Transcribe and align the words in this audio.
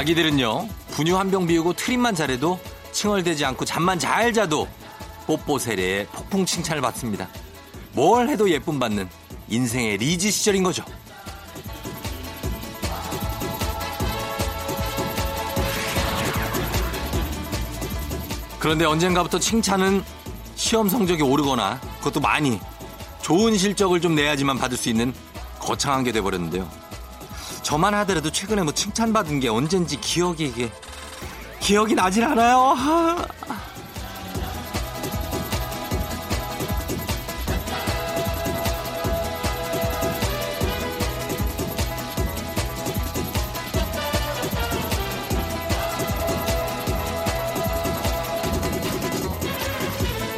아기들은요, 0.00 0.66
분유 0.92 1.18
한 1.18 1.30
병 1.30 1.46
비우고 1.46 1.74
트림만 1.74 2.14
잘해도 2.14 2.58
칭얼대지 2.92 3.44
않고 3.44 3.66
잠만 3.66 3.98
잘 3.98 4.32
자도 4.32 4.66
뽀뽀 5.26 5.58
세례에 5.58 6.06
폭풍 6.06 6.46
칭찬을 6.46 6.80
받습니다. 6.80 7.28
뭘 7.92 8.30
해도 8.30 8.48
예쁨 8.48 8.78
받는 8.78 9.06
인생의 9.48 9.98
리즈 9.98 10.30
시절인 10.30 10.62
거죠. 10.62 10.84
그런데 18.58 18.86
언젠가부터 18.86 19.38
칭찬은 19.38 20.02
시험 20.54 20.88
성적이 20.88 21.22
오르거나 21.24 21.78
그것도 21.98 22.20
많이 22.20 22.58
좋은 23.20 23.56
실적을 23.56 24.00
좀 24.00 24.14
내야지만 24.14 24.58
받을 24.58 24.78
수 24.78 24.88
있는 24.88 25.12
거창한 25.58 26.04
게 26.04 26.12
돼버렸는데요. 26.12 26.79
저만 27.70 27.94
하더라도 27.94 28.32
최근에 28.32 28.64
뭐 28.64 28.72
칭찬받은 28.72 29.38
게 29.38 29.48
언젠지 29.48 30.00
기억이 30.00 30.46
이게 30.46 30.72
기억이 31.60 31.94
나질 31.94 32.24
않아요. 32.24 32.74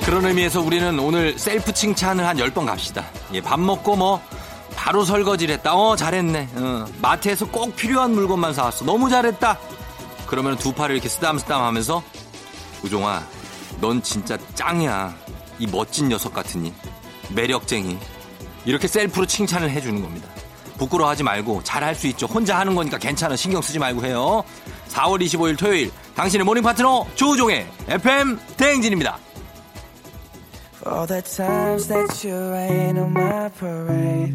그런 0.05 0.27
의미에서 0.27 0.61
우리는 0.61 0.99
오늘 0.99 1.39
셀프 1.39 1.73
칭찬을 1.73 2.27
한 2.27 2.37
10번 2.37 2.67
갑시다. 2.67 3.06
예, 3.33 3.41
밥 3.41 3.59
먹고 3.59 3.97
뭐 3.97 4.23
바로 4.83 5.05
설거지를 5.05 5.55
했다. 5.55 5.77
어, 5.77 5.94
잘했네. 5.94 6.48
어, 6.56 6.86
마트에서 7.00 7.47
꼭 7.47 7.77
필요한 7.77 8.11
물건만 8.14 8.52
사왔어. 8.52 8.84
너무 8.84 9.08
잘했다. 9.08 9.56
그러면 10.27 10.56
두 10.56 10.72
팔을 10.72 10.97
이렇게 10.97 11.08
쓰담쓰담 11.08 11.62
하면서 11.62 12.02
우종아, 12.83 13.22
넌 13.80 14.03
진짜 14.03 14.36
짱이야. 14.55 15.14
이 15.60 15.69
멋진 15.69 16.08
녀석 16.08 16.34
같으니. 16.34 16.75
매력쟁이. 17.33 17.97
이렇게 18.64 18.88
셀프로 18.88 19.25
칭찬을 19.25 19.70
해주는 19.70 20.03
겁니다. 20.03 20.28
부끄러워하지 20.78 21.22
말고 21.22 21.62
잘할 21.62 21.94
수 21.94 22.08
있죠. 22.08 22.27
혼자 22.27 22.58
하는 22.58 22.75
거니까 22.75 22.98
괜찮아. 22.98 23.36
신경 23.36 23.62
쓰지 23.62 23.78
말고 23.78 24.05
해요. 24.05 24.42
4월 24.88 25.25
25일 25.25 25.56
토요일 25.56 25.92
당신의 26.16 26.44
morning 26.45 26.65
파트너 26.64 27.06
조우종의 27.14 27.69
FM 27.86 28.36
대행진입니다. 28.56 29.16
all 30.84 31.06
the 31.06 31.22
times 31.22 31.86
that 31.86 32.25
you 32.25 32.34
rain 32.50 32.98
on 32.98 33.12
my 33.12 33.48
parade. 33.50 34.34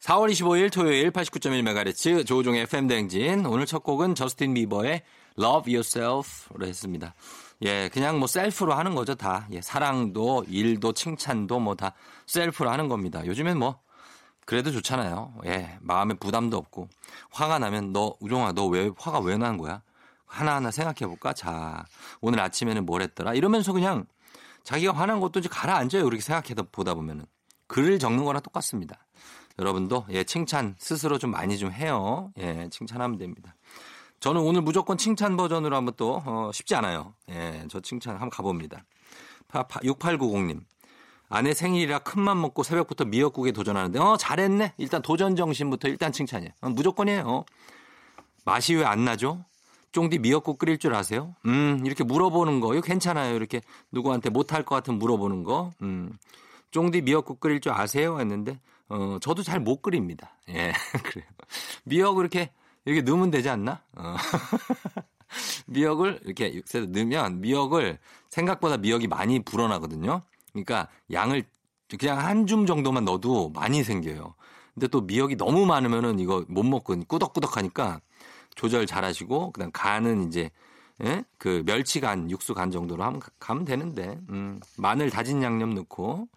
4월 0.00 0.30
25일 0.30 0.72
토요일 0.72 1.10
89.1MHz 1.10 2.24
조우종의 2.26 2.62
FM대행진. 2.62 3.44
오늘 3.46 3.66
첫 3.66 3.82
곡은 3.82 4.14
저스틴 4.14 4.54
비버의 4.54 5.02
Love 5.38 5.74
Yourself로 5.74 6.66
했습니다. 6.66 7.14
예, 7.62 7.88
그냥 7.88 8.18
뭐 8.18 8.28
셀프로 8.28 8.74
하는 8.74 8.94
거죠, 8.94 9.16
다. 9.16 9.48
예, 9.50 9.60
사랑도, 9.60 10.44
일도, 10.48 10.92
칭찬도 10.92 11.58
뭐 11.58 11.74
다 11.74 11.94
셀프로 12.26 12.70
하는 12.70 12.88
겁니다. 12.88 13.26
요즘엔 13.26 13.58
뭐, 13.58 13.80
그래도 14.46 14.70
좋잖아요. 14.70 15.34
예, 15.46 15.76
마음에 15.80 16.14
부담도 16.14 16.56
없고. 16.56 16.88
화가 17.32 17.58
나면 17.58 17.92
너, 17.92 18.14
우종아, 18.20 18.52
너 18.52 18.66
왜, 18.66 18.90
화가 18.96 19.18
왜 19.20 19.36
난 19.36 19.58
거야? 19.58 19.82
하나하나 20.26 20.70
생각해 20.70 21.08
볼까? 21.08 21.32
자, 21.32 21.84
오늘 22.20 22.38
아침에는 22.40 22.86
뭘 22.86 23.02
했더라? 23.02 23.34
이러면서 23.34 23.72
그냥 23.72 24.06
자기가 24.62 24.92
화난 24.92 25.18
것도 25.20 25.40
이제 25.40 25.48
가라앉아요. 25.48 26.04
그렇게 26.04 26.20
생각해 26.22 26.54
보다 26.70 26.94
보면은. 26.94 27.24
글을 27.66 27.98
적는 27.98 28.24
거랑 28.24 28.42
똑같습니다. 28.42 28.98
여러분도 29.58 30.06
예, 30.10 30.24
칭찬 30.24 30.74
스스로 30.78 31.18
좀 31.18 31.30
많이 31.30 31.58
좀 31.58 31.72
해요. 31.72 32.30
예, 32.38 32.68
칭찬하면 32.70 33.18
됩니다. 33.18 33.54
저는 34.20 34.40
오늘 34.40 34.62
무조건 34.62 34.98
칭찬 34.98 35.36
버전으로 35.36 35.76
한번 35.76 35.94
또 35.96 36.22
어, 36.24 36.50
쉽지 36.52 36.74
않아요. 36.76 37.14
예, 37.30 37.64
저 37.68 37.80
칭찬 37.80 38.14
한번 38.14 38.30
가봅니다. 38.30 38.84
6890님. 39.48 40.60
아내 41.30 41.52
생일이라 41.52 42.00
큰맘 42.00 42.40
먹고 42.40 42.62
새벽부터 42.62 43.04
미역국에 43.04 43.52
도전하는데 43.52 43.98
어 43.98 44.16
잘했네. 44.16 44.74
일단 44.78 45.02
도전 45.02 45.36
정신부터 45.36 45.88
일단 45.88 46.10
칭찬이에요. 46.12 46.52
어, 46.62 46.68
무조건이에요. 46.70 47.22
어. 47.26 47.44
맛이 48.44 48.74
왜 48.74 48.84
안 48.84 49.04
나죠? 49.04 49.44
쫑디 49.92 50.18
미역국 50.18 50.58
끓일 50.58 50.78
줄 50.78 50.94
아세요? 50.94 51.34
음, 51.46 51.82
이렇게 51.84 52.04
물어보는 52.04 52.60
거. 52.60 52.72
이거 52.74 52.80
괜찮아요. 52.82 53.34
이렇게 53.34 53.60
누구한테 53.90 54.30
못할 54.30 54.62
것 54.64 54.74
같은 54.74 54.98
물어보는 54.98 55.44
거. 55.44 55.70
음. 55.82 56.12
쫑디 56.70 57.02
미역국 57.02 57.40
끓일 57.40 57.60
줄 57.60 57.72
아세요? 57.72 58.20
했는데, 58.20 58.58
어, 58.88 59.18
저도 59.20 59.42
잘못 59.42 59.82
끓입니다. 59.82 60.36
예, 60.48 60.72
그래요. 61.04 61.26
미역을 61.84 62.22
이렇게, 62.24 62.52
이렇게 62.84 63.02
넣으면 63.02 63.30
되지 63.30 63.48
않나? 63.50 63.82
어. 63.96 64.14
미역을 65.66 66.20
이렇게 66.24 66.54
육수에 66.54 66.86
넣으면 66.86 67.40
미역을 67.40 67.98
생각보다 68.30 68.78
미역이 68.78 69.08
많이 69.08 69.40
불어나거든요. 69.42 70.22
그러니까 70.52 70.88
양을 71.12 71.44
그냥 71.98 72.18
한 72.18 72.46
줌 72.46 72.66
정도만 72.66 73.04
넣어도 73.04 73.50
많이 73.50 73.82
생겨요. 73.82 74.34
근데 74.74 74.88
또 74.88 75.00
미역이 75.02 75.36
너무 75.36 75.66
많으면은 75.66 76.18
이거 76.18 76.44
못 76.48 76.62
먹고 76.62 76.94
꾸덕꾸덕 77.06 77.56
하니까 77.56 78.00
조절 78.54 78.86
잘 78.86 79.04
하시고 79.04 79.52
그다음 79.52 79.70
간은 79.72 80.28
이제 80.28 80.50
예? 81.04 81.24
그 81.38 81.62
멸치 81.66 82.00
간, 82.00 82.30
육수 82.30 82.54
간 82.54 82.70
정도로 82.70 83.04
하면 83.04 83.20
가면 83.38 83.64
되는데 83.64 84.18
음, 84.30 84.60
마늘 84.76 85.10
다진 85.10 85.42
양념 85.42 85.74
넣고 85.74 86.28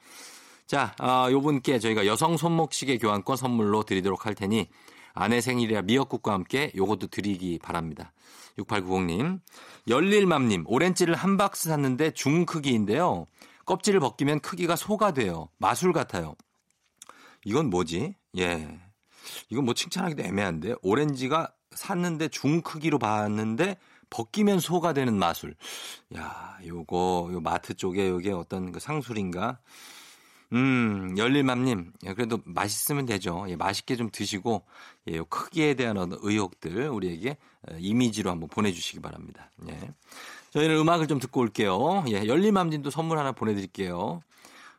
자, 0.71 0.95
어, 1.01 1.29
요 1.29 1.41
분께 1.41 1.79
저희가 1.79 2.05
여성 2.05 2.37
손목시계 2.37 2.97
교환권 2.97 3.35
선물로 3.35 3.83
드리도록 3.83 4.25
할 4.25 4.35
테니 4.35 4.69
아내 5.13 5.41
생일이라 5.41 5.81
미역국과 5.81 6.31
함께 6.31 6.71
요것도 6.77 7.07
드리기 7.07 7.59
바랍니다. 7.61 8.13
6890님. 8.57 9.41
열릴맘님, 9.89 10.63
오렌지를 10.67 11.15
한 11.15 11.35
박스 11.35 11.67
샀는데 11.67 12.11
중 12.11 12.45
크기인데요. 12.45 13.27
껍질을 13.65 13.99
벗기면 13.99 14.39
크기가 14.39 14.77
소가 14.77 15.11
돼요. 15.11 15.49
마술 15.57 15.91
같아요. 15.91 16.35
이건 17.43 17.69
뭐지? 17.69 18.15
예. 18.37 18.79
이건 19.49 19.65
뭐 19.65 19.73
칭찬하기도 19.73 20.23
애매한데 20.23 20.75
오렌지가 20.83 21.51
샀는데 21.71 22.29
중 22.29 22.61
크기로 22.61 22.97
봤는데 22.97 23.75
벗기면 24.09 24.61
소가 24.61 24.93
되는 24.93 25.19
마술. 25.19 25.53
야, 26.16 26.57
요거 26.66 27.31
요 27.34 27.41
마트 27.41 27.73
쪽에 27.73 28.07
요게 28.07 28.31
어떤 28.31 28.72
그 28.72 28.79
상술인가? 28.79 29.59
음, 30.53 31.15
열릴맘님, 31.17 31.93
그래도 32.15 32.39
맛있으면 32.43 33.05
되죠. 33.05 33.45
예, 33.47 33.55
맛있게 33.55 33.95
좀 33.95 34.09
드시고, 34.11 34.63
예, 35.09 35.15
요 35.15 35.25
크기에 35.25 35.75
대한 35.75 35.97
의혹들 35.97 36.89
우리에게 36.89 37.37
어, 37.69 37.75
이미지로 37.79 38.31
한번 38.31 38.49
보내주시기 38.49 38.99
바랍니다. 38.99 39.49
예. 39.69 39.79
저희는 40.51 40.75
음악을 40.77 41.07
좀 41.07 41.19
듣고 41.19 41.39
올게요. 41.41 42.03
예, 42.09 42.25
열릴맘님도 42.25 42.89
선물 42.89 43.17
하나 43.17 43.31
보내드릴게요. 43.31 44.21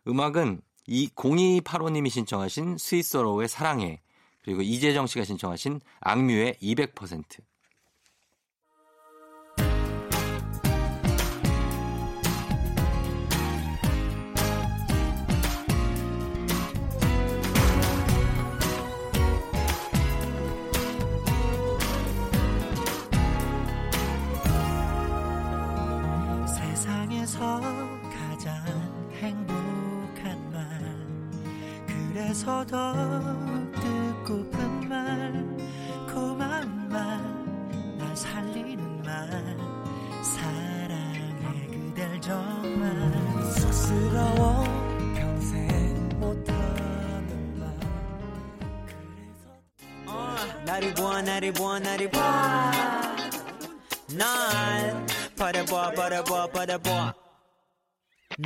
음악은 0.07 0.61
이 0.87 1.09
0285님이 1.09 2.11
신청하신 2.11 2.77
스위스어로의 2.79 3.49
사랑해. 3.49 4.01
그리고 4.45 4.63
이재정 4.63 5.07
씨가 5.07 5.25
신청하신 5.25 5.81
악뮤의 6.01 6.57
200%. 6.61 7.25
말 32.33 32.35
그래서 32.35 32.65
더 32.65 32.95
듣고픈 33.75 34.89
말 34.89 35.33
고마운 36.11 36.89
말 36.89 37.21
날 37.99 38.17
살리는 38.17 39.03
말 39.03 39.29
사랑해 40.25 41.67
그댈 41.67 42.19
정말 42.23 43.53
쑥스러워 43.53 44.65
평생 45.15 46.09
못하는 46.19 47.59
말. 47.61 47.77
그래서 48.87 49.51
어, 50.07 50.35
나 50.65 50.73
나를 50.73 50.95
보아 50.95 51.21
나를 51.21 51.53
보아 51.53 51.79
나를 51.81 52.11
보아. 52.11 52.73
날 54.17 55.07
바라보아 55.37 55.91
바라보아 55.93 56.47
바라보아 56.47 57.15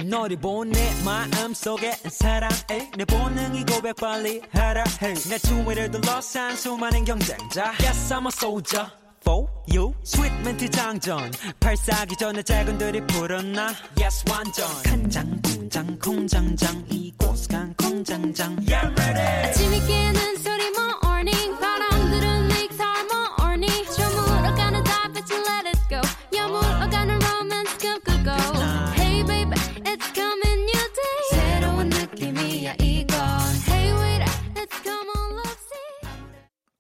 너를 0.04 0.36
본내 0.36 0.92
마음속에 1.04 1.92
사랑해 2.10 2.90
내 2.96 3.04
본능이 3.04 3.64
고백 3.64 3.96
빨리 3.96 4.40
하라 4.52 4.84
해내 5.00 5.38
주위를 5.38 5.90
둘러싼 5.90 6.56
수많은 6.56 7.04
경쟁자 7.04 7.72
Yes 7.80 8.12
I'm 8.12 8.24
a 8.26 8.28
soldier 8.32 8.86
for 9.22 9.46
you. 9.72 9.92
스윗 10.04 10.32
멘트 10.44 10.70
장전 10.70 11.32
발사기 11.58 12.16
전에 12.16 12.42
작은들이 12.42 13.00
불었나 13.06 13.72
Yes 14.00 14.24
완전. 14.30 14.66
간장 14.84 15.40
공장 15.42 15.98
공장장 15.98 16.84
이곳 16.90 17.48
간 17.48 17.74
공장장. 17.74 18.52
Yeah 18.68 18.88
ready. 18.88 19.48
아침이 19.48 19.80
깨는 19.86 20.36
소리 20.36 20.66
morning 20.68 20.85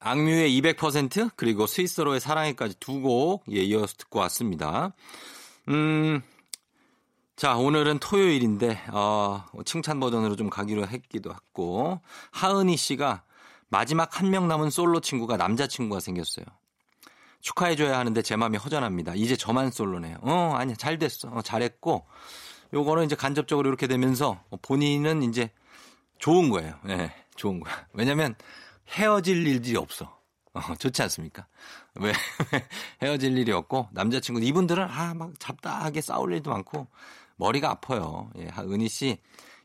악뮤의 0.06 0.50
200% 0.60 1.32
그리고 1.36 1.66
스위스로의 1.66 2.20
사랑해까지 2.20 2.76
두 2.78 3.00
곡 3.00 3.44
예, 3.50 3.58
이어서 3.62 3.94
듣고 3.98 4.20
왔습니다. 4.20 4.92
음, 5.68 6.22
자 7.34 7.56
오늘은 7.56 7.98
토요일인데 7.98 8.84
어, 8.92 9.44
칭찬 9.64 9.98
버전으로 10.00 10.36
좀 10.36 10.48
가기로 10.48 10.86
했기도 10.86 11.30
했고 11.32 12.00
하은희 12.30 12.76
씨가 12.76 13.22
마지막 13.68 14.20
한 14.20 14.30
명 14.30 14.46
남은 14.48 14.70
솔로 14.70 15.00
친구가 15.00 15.36
남자 15.36 15.66
친구가 15.66 16.00
생겼어요. 16.00 16.46
축하해줘야 17.40 17.98
하는데 17.98 18.22
제 18.22 18.36
마음이 18.36 18.58
허전합니다. 18.58 19.14
이제 19.16 19.36
저만 19.36 19.70
솔로네요. 19.72 20.18
어 20.22 20.52
아니야 20.54 20.76
잘 20.76 20.98
됐어 20.98 21.28
어, 21.28 21.42
잘했고 21.42 22.06
요거는 22.72 23.04
이제 23.06 23.16
간접적으로 23.16 23.68
이렇게 23.68 23.86
되면서 23.88 24.40
본인은 24.62 25.22
이제 25.24 25.50
좋은 26.18 26.48
거예요. 26.50 26.74
예, 26.88 27.12
좋은 27.36 27.60
거야. 27.60 27.86
왜냐면 27.92 28.34
헤어질 28.88 29.46
일들이 29.46 29.76
없어. 29.76 30.16
어, 30.52 30.74
좋지 30.76 31.02
않습니까? 31.02 31.46
왜, 31.96 32.12
헤어질 33.02 33.36
일이 33.36 33.52
없고, 33.52 33.88
남자친구, 33.92 34.40
이분들은, 34.42 34.84
아, 34.84 35.14
막 35.14 35.32
잡다하게 35.38 36.00
싸울 36.00 36.32
일도 36.32 36.50
많고, 36.50 36.86
머리가 37.36 37.70
아파요. 37.70 38.30
예, 38.38 38.48
하은희 38.48 38.88
씨, 38.88 39.18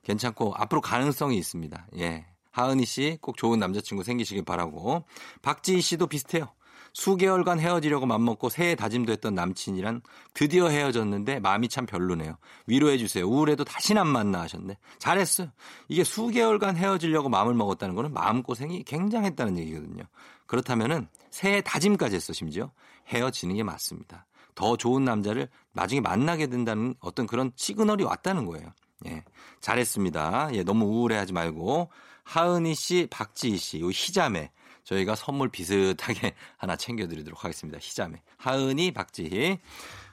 괜찮고, 0.04 0.54
앞으로 0.58 0.82
가능성이 0.82 1.38
있습니다. 1.38 1.88
예. 2.00 2.26
하은희 2.52 2.86
씨, 2.86 3.18
꼭 3.22 3.38
좋은 3.38 3.60
남자친구 3.60 4.04
생기시길 4.04 4.44
바라고. 4.44 5.06
박지희 5.42 5.80
씨도 5.80 6.08
비슷해요. 6.08 6.50
수개월간 6.94 7.60
헤어지려고 7.60 8.06
맘먹고 8.06 8.50
새해 8.50 8.76
다짐도 8.76 9.12
했던 9.12 9.34
남친이랑 9.34 10.02
드디어 10.34 10.68
헤어졌는데 10.68 11.40
마음이 11.40 11.70
참 11.70 11.86
별로네요. 11.86 12.38
위로해 12.68 12.98
주세요. 12.98 13.26
우울해도 13.26 13.64
다시는 13.64 14.02
안 14.02 14.08
만나 14.08 14.42
하셨네. 14.42 14.78
잘했어요. 15.00 15.50
이게 15.88 16.04
수개월간 16.04 16.76
헤어지려고 16.76 17.30
마음을 17.30 17.54
먹었다는 17.54 17.96
거는 17.96 18.14
마음고생이 18.14 18.84
굉장했다는 18.84 19.58
얘기거든요. 19.60 20.04
그렇다면은 20.48 21.08
새해 21.30 21.62
다짐까지 21.62 22.16
했어 22.16 22.34
심지어 22.34 22.72
헤어지는 23.08 23.56
게 23.56 23.64
맞습니다. 23.64 24.26
더 24.54 24.76
좋은 24.76 25.06
남자를 25.06 25.48
나중에 25.72 26.02
만나게 26.02 26.48
된다는 26.48 26.94
어떤 27.00 27.26
그런 27.26 27.52
시그널이 27.56 28.04
왔다는 28.04 28.46
거예요. 28.46 28.68
예. 29.08 29.24
잘했습니다. 29.62 30.50
예, 30.54 30.64
너무 30.64 30.86
우울해하지 30.86 31.34
말고 31.34 31.90
하은희 32.24 32.76
씨, 32.76 33.08
박지희 33.10 33.58
씨, 33.58 33.80
요 33.80 33.88
희자매 33.88 34.52
저희가 34.84 35.16
선물 35.16 35.50
비슷하게 35.50 36.34
하나 36.58 36.76
챙겨드리도록 36.76 37.44
하겠습니다. 37.44 37.80
희자매. 37.80 38.22
하은이, 38.38 38.92
박지희. 38.92 39.60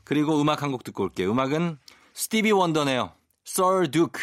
그리고 0.05 0.41
음악 0.41 0.63
한 0.63 0.71
곡 0.73 0.85
듣고 0.85 1.05
올게요. 1.05 1.31
음악은 1.31 1.79
스티비 2.15 2.51
원더네요. 2.53 3.13
Sir 3.47 3.91
Duke. 3.91 4.23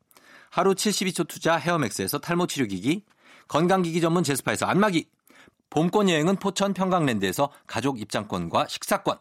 하루 0.51 0.73
72초 0.75 1.29
투자 1.29 1.55
헤어맥스에서 1.55 2.19
탈모 2.19 2.45
치료기기, 2.47 3.05
건강기기 3.47 4.01
전문 4.01 4.21
제스파에서 4.21 4.65
안마기, 4.65 5.09
봄권 5.69 6.09
여행은 6.09 6.35
포천 6.35 6.73
평강랜드에서 6.73 7.49
가족 7.65 8.01
입장권과 8.01 8.67
식사권, 8.67 9.17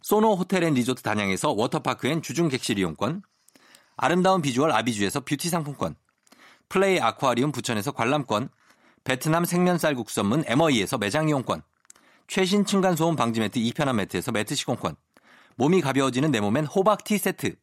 소노 0.00 0.34
호텔 0.36 0.64
앤 0.64 0.72
리조트 0.72 1.02
단양에서 1.02 1.52
워터파크 1.52 2.08
and 2.08 2.22
주중 2.22 2.48
객실 2.48 2.78
이용권, 2.78 3.20
아름다운 3.98 4.40
비주얼 4.40 4.72
아비주에서 4.72 5.20
뷰티 5.20 5.50
상품권, 5.50 5.96
플레이 6.70 6.98
아쿠아리움 6.98 7.52
부천에서 7.52 7.92
관람권, 7.92 8.48
베트남 9.04 9.44
생면쌀 9.44 9.94
국수 9.94 10.14
전문 10.14 10.44
MOE에서 10.46 10.96
매장 10.96 11.28
이용권, 11.28 11.62
최신 12.26 12.64
층간소음 12.64 13.16
방지 13.16 13.40
매트 13.40 13.58
이편한 13.58 13.96
매트에서 13.96 14.32
매트 14.32 14.54
시공권, 14.54 14.96
몸이 15.56 15.82
가벼워지는 15.82 16.30
내 16.30 16.40
몸엔 16.40 16.64
호박티 16.64 17.18
세트, 17.18 17.56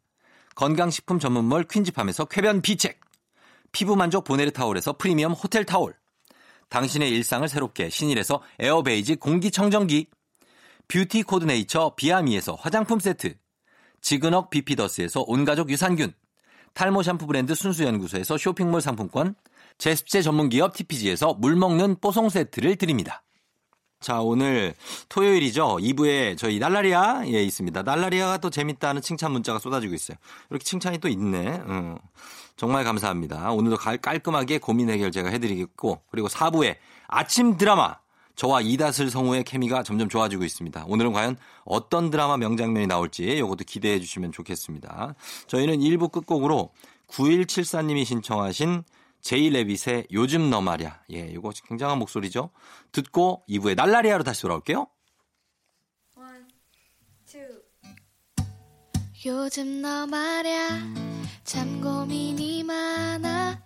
건강식품 0.54 1.18
전문몰 1.18 1.64
퀸즈팜에서 1.64 2.26
쾌변 2.26 2.62
비책, 2.62 3.07
피부 3.78 3.96
만족 3.96 4.24
보네르 4.24 4.50
타올에서 4.50 4.94
프리미엄 4.94 5.34
호텔 5.34 5.64
타올, 5.64 5.94
당신의 6.70 7.12
일상을 7.12 7.48
새롭게 7.48 7.90
신일에서 7.90 8.42
에어베이지 8.58 9.18
공기청정기, 9.18 10.08
뷰티 10.88 11.22
코드네이처 11.22 11.94
비아미에서 11.96 12.56
화장품 12.56 13.00
세트, 13.00 13.36
지그넉 14.02 14.50
비피더스에서 14.50 15.26
온가족 15.28 15.70
유산균, 15.70 16.12
탈모 16.74 17.04
샴푸 17.04 17.28
브랜드 17.28 17.54
순수연구소에서 17.54 18.40
쇼핑몰 18.40 18.82
상품권, 18.82 19.36
제습제 19.78 20.24
전문기업 20.24 20.74
TPG에서 20.74 21.36
물먹는 21.36 21.98
뽀송 22.02 22.30
세트를 22.30 22.78
드립니다. 22.78 23.22
자, 24.00 24.22
오늘 24.22 24.74
토요일이죠. 25.10 25.78
2부에 25.78 26.36
저희 26.36 26.58
날라리아 26.58 27.28
예 27.28 27.44
있습니다. 27.44 27.84
날라리아가 27.84 28.40
또 28.40 28.50
재밌다는 28.50 29.04
칭찬 29.04 29.34
문자가 29.34 29.60
쏟아지고 29.60 29.94
있어요. 29.94 30.18
이렇게 30.50 30.64
칭찬이 30.64 30.98
또 30.98 31.08
있네. 31.08 31.62
응. 31.68 31.98
정말 32.58 32.84
감사합니다. 32.84 33.52
오늘도 33.52 33.78
깔, 33.78 33.98
깔끔하게 33.98 34.58
고민 34.58 34.90
해결 34.90 35.12
제가 35.12 35.30
해드리겠고 35.30 36.02
그리고 36.10 36.28
4부에 36.28 36.76
아침 37.08 37.56
드라마 37.56 37.98
저와 38.36 38.62
이다슬 38.62 39.10
성우의 39.10 39.44
케미가 39.46 39.84
점점 39.84 40.10
좋아지고 40.10 40.44
있습니다. 40.44 40.86
오늘은 40.88 41.14
과연 41.14 41.38
어떤 41.66 42.10
드라마 42.10 42.38
명장면이 42.38 42.88
나올지 42.88 43.24
이것도 43.24 43.64
기대해 43.66 44.00
주시면 44.00 44.32
좋겠습니다. 44.32 45.16
저희는 45.48 45.80
1부 45.80 46.12
끝곡으로 46.12 46.72
9174님이 47.08 48.06
신청하신 48.06 48.84
제이 49.22 49.50
레빗의 49.50 50.08
요즘 50.12 50.50
너 50.50 50.62
말야. 50.62 51.02
예, 51.14 51.20
이거 51.20 51.52
굉장한 51.68 51.98
목소리죠. 52.00 52.52
듣고 52.92 53.44
2부에 53.50 53.76
날라리아로 53.76 54.24
다시 54.24 54.44
돌아올게요. 54.44 54.88
요즘 59.26 59.82
너 59.82 60.06
말야 60.06 61.17
참 61.48 61.80
고민이 61.80 62.62
많아. 62.64 63.58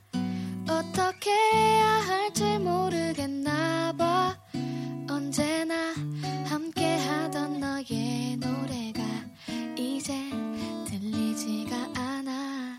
어떻게 0.69 1.31
해야 1.31 1.87
할지 2.05 2.59
모르겠나 2.59 3.91
봐. 3.97 4.37
언제나 5.09 5.91
함께 6.45 6.99
하던 6.99 7.59
너의 7.59 8.37
노래가 8.37 9.01
이제 9.75 10.13
들리지가 10.89 11.75
않아. 11.99 12.77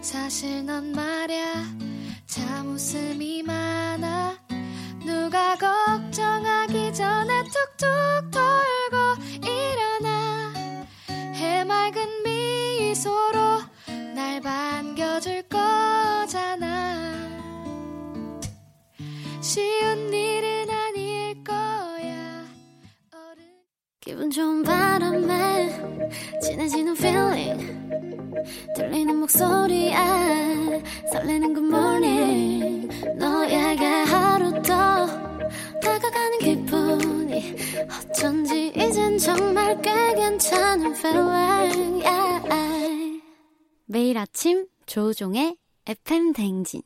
사실 0.00 0.64
넌 0.64 0.92
말야 0.92 1.64
참 2.26 2.74
웃음이 2.74 3.42
많아. 3.42 4.38
누가 5.04 5.58
걱정하기 5.58 6.94
전에 6.94 7.42
툭툭 7.42 8.30
돌고 8.30 9.48
일어나. 9.48 10.52
해맑은 11.08 12.22
미소로 12.22 13.73
날 14.24 14.40
반겨줄 14.40 15.42
거잖아. 15.50 17.12
쉬운 19.42 20.10
일은 20.14 20.70
아닐 20.70 21.44
거야. 21.44 22.46
어른. 23.12 23.44
기분 24.00 24.30
좋은 24.30 24.62
바람에 24.62 25.68
진해지는 26.40 26.96
feeling. 26.96 27.66
들리는 28.74 29.14
목소리에 29.14 29.94
설레는 31.12 31.54
good 31.54 31.68
morning. 31.68 32.88
너에게 33.16 33.84
하루 33.84 34.52
더 34.62 35.06
다가가는 35.82 36.38
기분이 36.38 37.56
어쩐지 38.10 38.72
이젠 38.74 39.18
정말 39.18 39.78
꽤 39.82 39.92
괜찮은 40.14 40.94
feeling 40.94 42.02
yeah. 42.02 42.73
매일 43.86 44.16
아침 44.18 44.66
조종의 44.86 45.56
FM 45.86 46.32
댕진 46.32 46.82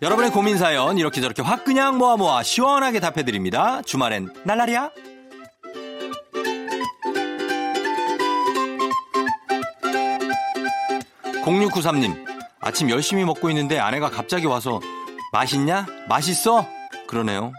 여러분의 0.00 0.30
고민 0.30 0.58
사연 0.58 0.98
이렇게 0.98 1.20
저렇게 1.20 1.40
확 1.42 1.64
그냥 1.64 1.96
모아 1.96 2.16
모아 2.16 2.42
시원하게 2.42 3.00
답해 3.00 3.24
드립니다. 3.24 3.80
주말엔 3.82 4.28
날라리야. 4.44 4.90
0693님 11.42 12.14
아침 12.60 12.90
열심히 12.90 13.24
먹고 13.24 13.48
있는데 13.50 13.78
아내가 13.78 14.10
갑자기 14.10 14.46
와서 14.46 14.80
맛있냐? 15.32 15.86
맛있어? 16.08 16.66
그러네요. 17.06 17.52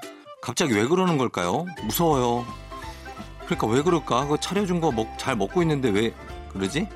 갑자기 0.45 0.75
왜 0.75 0.85
그러는 0.85 1.17
걸까요? 1.17 1.65
무서워요. 1.85 2.45
그러니까 3.45 3.65
왜 3.65 3.81
그럴까? 3.81 4.21
그거 4.25 4.37
차려준 4.37 4.79
거 4.79 4.93
잘 5.17 5.35
먹고 5.35 5.63
있는데 5.63 5.89
왜 5.89 6.13
그러지? 6.53 6.87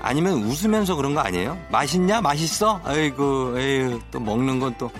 아니면 0.00 0.42
웃으면서 0.42 0.96
그런 0.96 1.14
거 1.14 1.20
아니에요? 1.20 1.56
맛있냐? 1.70 2.20
맛있어? 2.20 2.80
아이고, 2.84 3.56
에휴, 3.56 4.00
또 4.10 4.18
먹는 4.18 4.58
건 4.58 4.74
또 4.78 4.90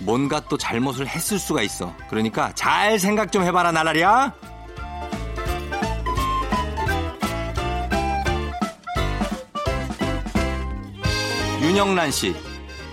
뭔가 0.00 0.40
또 0.48 0.58
잘못을 0.58 1.06
했을 1.06 1.38
수가 1.38 1.62
있어. 1.62 1.94
그러니까 2.10 2.52
잘 2.56 2.98
생각 2.98 3.30
좀 3.30 3.44
해봐라, 3.44 3.70
나라리야. 3.70 4.34
윤영란 11.62 12.10
씨, 12.10 12.34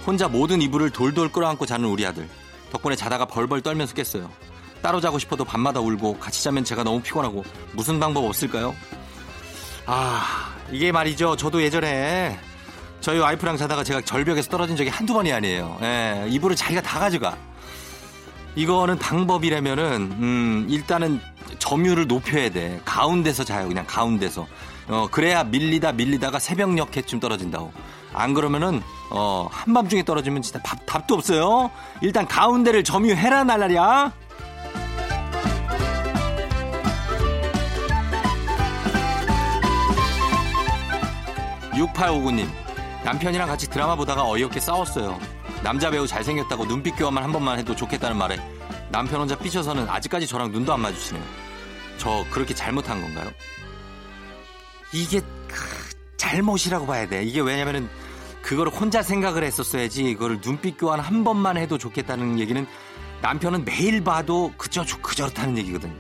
혼자 0.06 0.28
모든 0.28 0.62
이불을 0.62 0.92
돌돌 0.92 1.32
끌어안고 1.32 1.66
자는 1.66 1.88
우리 1.90 2.06
아들. 2.06 2.28
덕분에 2.74 2.96
자다가 2.96 3.26
벌벌 3.26 3.62
떨면서 3.62 3.94
깼어요. 3.94 4.30
따로 4.82 5.00
자고 5.00 5.18
싶어도 5.20 5.46
밤마다 5.46 5.80
울고 5.80 6.18
같이 6.20 6.44
자면 6.44 6.66
제가 6.66 6.84
너무 6.84 7.02
피곤하고 7.02 7.46
무슨 7.72 8.00
방법 8.00 8.26
없을까요? 8.26 8.76
아, 9.86 10.54
이게 10.72 10.92
말이죠. 10.92 11.36
저도 11.38 11.62
예전에 11.62 12.38
저희 13.00 13.20
와이프랑 13.20 13.58
자다가 13.58 13.84
제가 13.84 14.02
절벽에서 14.02 14.50
떨어진 14.50 14.76
적이 14.76 14.90
한두 14.90 15.14
번이 15.14 15.32
아니에요. 15.32 15.78
예, 15.84 16.26
이불을 16.30 16.56
자기가 16.56 16.82
다 16.82 17.00
가져가. 17.00 17.38
이거는 18.56 18.98
방법이라면은, 18.98 20.02
음, 20.20 20.68
일단은 20.70 21.20
점유를 21.60 22.08
높여야 22.08 22.50
돼. 22.50 22.82
가운데서 22.86 23.44
자요. 23.44 23.68
그냥 23.68 23.86
가운데서. 23.88 24.48
어, 24.88 25.08
그래야 25.12 25.44
밀리다 25.44 25.94
밀리다가 25.94 26.40
새벽녘에쯤 26.40 27.20
떨어진다고. 27.20 27.72
안 28.14 28.34
그러면은, 28.34 28.82
어, 29.10 29.48
한밤중에 29.52 30.04
떨어지면 30.04 30.42
진짜 30.42 30.60
밥, 30.64 30.86
답도 30.86 31.16
없어요. 31.16 31.72
일단 32.02 32.28
가운데를 32.28 32.84
점유해라, 32.84 33.44
날라리야. 33.44 34.12
6859님 41.74 42.48
남편이랑 43.04 43.48
같이 43.48 43.70
드라마 43.70 43.96
보다가 43.96 44.30
어이없게 44.30 44.60
싸웠어요. 44.60 45.20
남자 45.64 45.90
배우 45.90 46.08
잘생겼다고 46.08 46.66
눈빛 46.66 46.92
교환만 46.92 47.24
한 47.24 47.32
번만 47.32 47.60
해도 47.60 47.76
좋겠다는 47.76 48.18
말에 48.18 48.38
남편 48.90 49.22
혼자 49.22 49.38
삐쳐서는 49.38 49.90
아직까지 49.90 50.28
저랑 50.28 50.52
눈도 50.52 50.74
안 50.74 50.82
마주치네요. 50.82 51.24
저 51.98 52.26
그렇게 52.32 52.54
잘못한 52.54 53.02
건가요? 53.02 53.30
이게 54.94 55.22
잘못이라고 56.18 56.86
봐야 56.86 57.08
돼. 57.08 57.24
이게 57.24 57.42
왜냐면은 57.42 57.90
그걸 58.44 58.68
혼자 58.68 59.02
생각을 59.02 59.44
했었어야지 59.44 60.04
이거를 60.04 60.42
눈빛 60.42 60.78
교환 60.78 61.00
한 61.00 61.24
번만 61.24 61.58
해도 61.58 61.78
좋겠다는 61.78 62.40
얘기는 62.40 62.68
남편은 63.22 63.64
매일 63.66 64.04
봐도 64.04 64.52
그저 64.58 64.84
그저렇다는 65.02 65.58
얘기거든. 65.60 65.98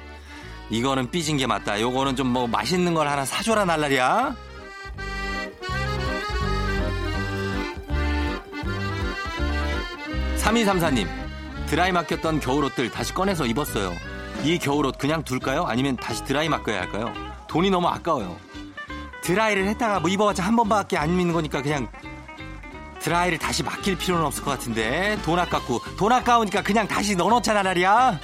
이거는 0.69 1.09
삐진 1.09 1.37
게 1.37 1.47
맞다. 1.47 1.79
요거는 1.79 2.15
좀 2.15 2.27
뭐 2.27 2.47
맛있는 2.47 2.93
걸 2.93 3.07
하나 3.07 3.25
사줘라 3.25 3.65
날라리야. 3.65 4.35
3234님, 10.37 11.07
드라이 11.67 11.91
맡겼던 11.91 12.39
겨울옷들 12.39 12.91
다시 12.91 13.13
꺼내서 13.13 13.45
입었어요. 13.45 13.93
이 14.43 14.57
겨울옷 14.59 14.97
그냥 14.97 15.23
둘까요? 15.23 15.63
아니면 15.63 15.95
다시 15.95 16.23
드라이 16.25 16.49
맡겨야 16.49 16.81
할까요? 16.81 17.13
돈이 17.47 17.69
너무 17.69 17.87
아까워요. 17.87 18.35
드라이를 19.21 19.67
했다가 19.69 19.99
뭐 20.01 20.09
입어봤자 20.09 20.43
한 20.43 20.55
번밖에 20.55 20.97
안 20.97 21.09
입는 21.11 21.31
거니까 21.31 21.61
그냥 21.61 21.87
드라이를 23.03 23.37
다시 23.37 23.63
맡길 23.63 23.97
필요는 23.97 24.25
없을 24.25 24.43
것 24.43 24.51
같은데 24.51 25.17
돈 25.23 25.37
아깝고 25.37 25.81
돈 25.97 26.11
아까우니까 26.11 26.63
그냥 26.63 26.87
다시 26.87 27.15
넣어놓잖아 27.15 27.61
날이야. 27.61 28.19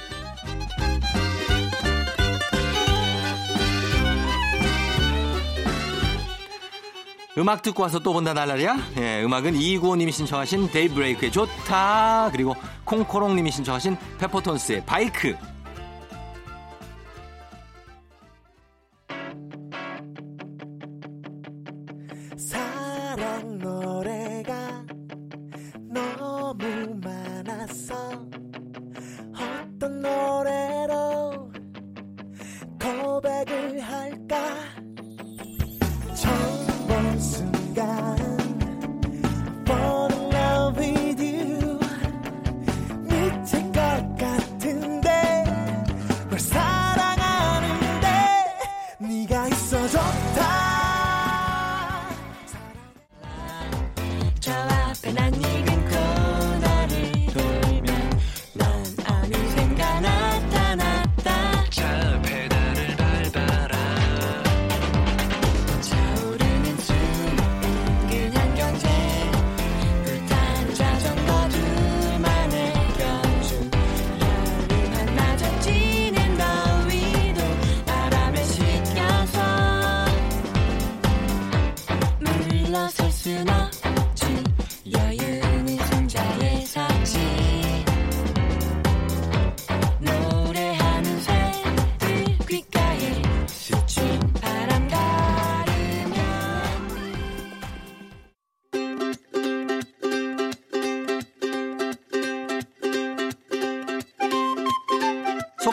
음악 7.38 7.62
듣고 7.62 7.84
와서 7.84 7.98
또 8.00 8.12
본다 8.12 8.34
날라리야? 8.34 8.76
예, 8.98 9.22
음악은 9.22 9.54
이구호님이 9.54 10.12
신청하신 10.12 10.72
데이브레이크의 10.72 11.30
좋다 11.30 12.30
그리고 12.32 12.54
콩코롱님이 12.84 13.50
신청하신 13.52 13.96
페퍼톤스의 14.18 14.84
바이크 14.84 15.36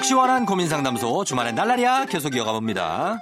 시원한 0.08 0.46
고민 0.46 0.70
상담소 0.70 1.26
주말엔 1.26 1.56
날라리야 1.56 2.06
계속 2.06 2.34
이어가 2.34 2.54
봅니다. 2.54 3.20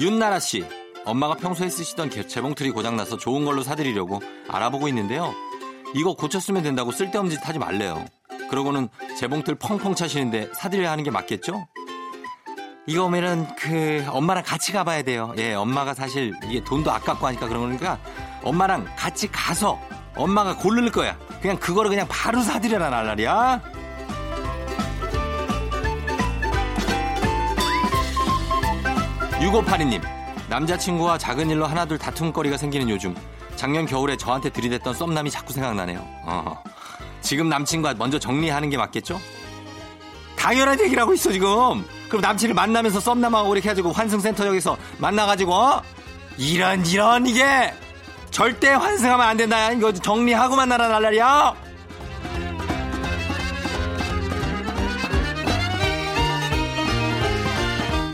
윤나라 0.00 0.38
씨, 0.40 0.64
엄마가 1.04 1.34
평소에 1.34 1.68
쓰시던 1.68 2.08
개- 2.08 2.26
재봉틀이 2.26 2.70
고장나서 2.70 3.18
좋은 3.18 3.44
걸로 3.44 3.62
사드리려고 3.62 4.22
알아보고 4.48 4.88
있는데요. 4.88 5.34
이거 5.94 6.14
고쳤으면 6.14 6.62
된다고 6.62 6.92
쓸데없는 6.92 7.30
짓 7.36 7.46
하지 7.46 7.58
말래요. 7.58 8.06
그러고는 8.48 8.88
재봉틀 9.18 9.56
펑펑 9.56 9.94
차시는데 9.94 10.48
사드려야 10.54 10.90
하는 10.92 11.04
게 11.04 11.10
맞겠죠? 11.10 11.66
이거 12.86 13.04
오면은 13.04 13.46
그 13.56 14.02
엄마랑 14.08 14.44
같이 14.46 14.72
가봐야 14.72 15.02
돼요. 15.02 15.34
예, 15.36 15.52
엄마가 15.52 15.92
사실 15.92 16.32
이게 16.48 16.64
돈도 16.64 16.90
아깝고 16.90 17.26
하니까 17.26 17.48
그런 17.48 17.64
거니까 17.64 17.98
엄마랑 18.42 18.86
같이 18.96 19.30
가서 19.30 19.78
엄마가 20.16 20.56
고를 20.56 20.90
거야. 20.90 21.18
그냥 21.42 21.58
그거를 21.58 21.90
그냥 21.90 22.06
바로 22.08 22.40
사드려라 22.40 22.88
날라리야. 22.88 23.60
6582님, 29.42 30.00
남자친구와 30.48 31.18
작은 31.18 31.50
일로 31.50 31.66
하나둘 31.66 31.98
다툼거리가 31.98 32.56
생기는 32.56 32.88
요즘, 32.88 33.14
작년 33.56 33.86
겨울에 33.86 34.16
저한테 34.16 34.50
들이댔던 34.50 34.94
썸남이 34.94 35.30
자꾸 35.30 35.52
생각나네요. 35.52 36.00
어. 36.24 36.62
지금 37.20 37.48
남친과 37.48 37.94
먼저 37.94 38.18
정리하는 38.18 38.70
게 38.70 38.76
맞겠죠? 38.76 39.20
당연한 40.36 40.80
얘기를 40.80 41.00
하고 41.00 41.12
있어, 41.14 41.32
지금. 41.32 41.84
그럼 42.08 42.20
남친을 42.20 42.54
만나면서 42.54 43.00
썸남하고 43.00 43.54
이렇게 43.54 43.68
해가지고 43.68 43.92
환승센터역에서 43.92 44.76
만나가지고, 44.98 45.54
어? 45.54 45.82
이런, 46.38 46.84
이런, 46.86 47.26
이게! 47.26 47.72
절대 48.30 48.70
환승하면 48.70 49.26
안 49.26 49.36
된다. 49.36 49.72
이거 49.72 49.92
정리하고 49.92 50.56
만나라, 50.56 50.88
날라리야! 50.88 51.54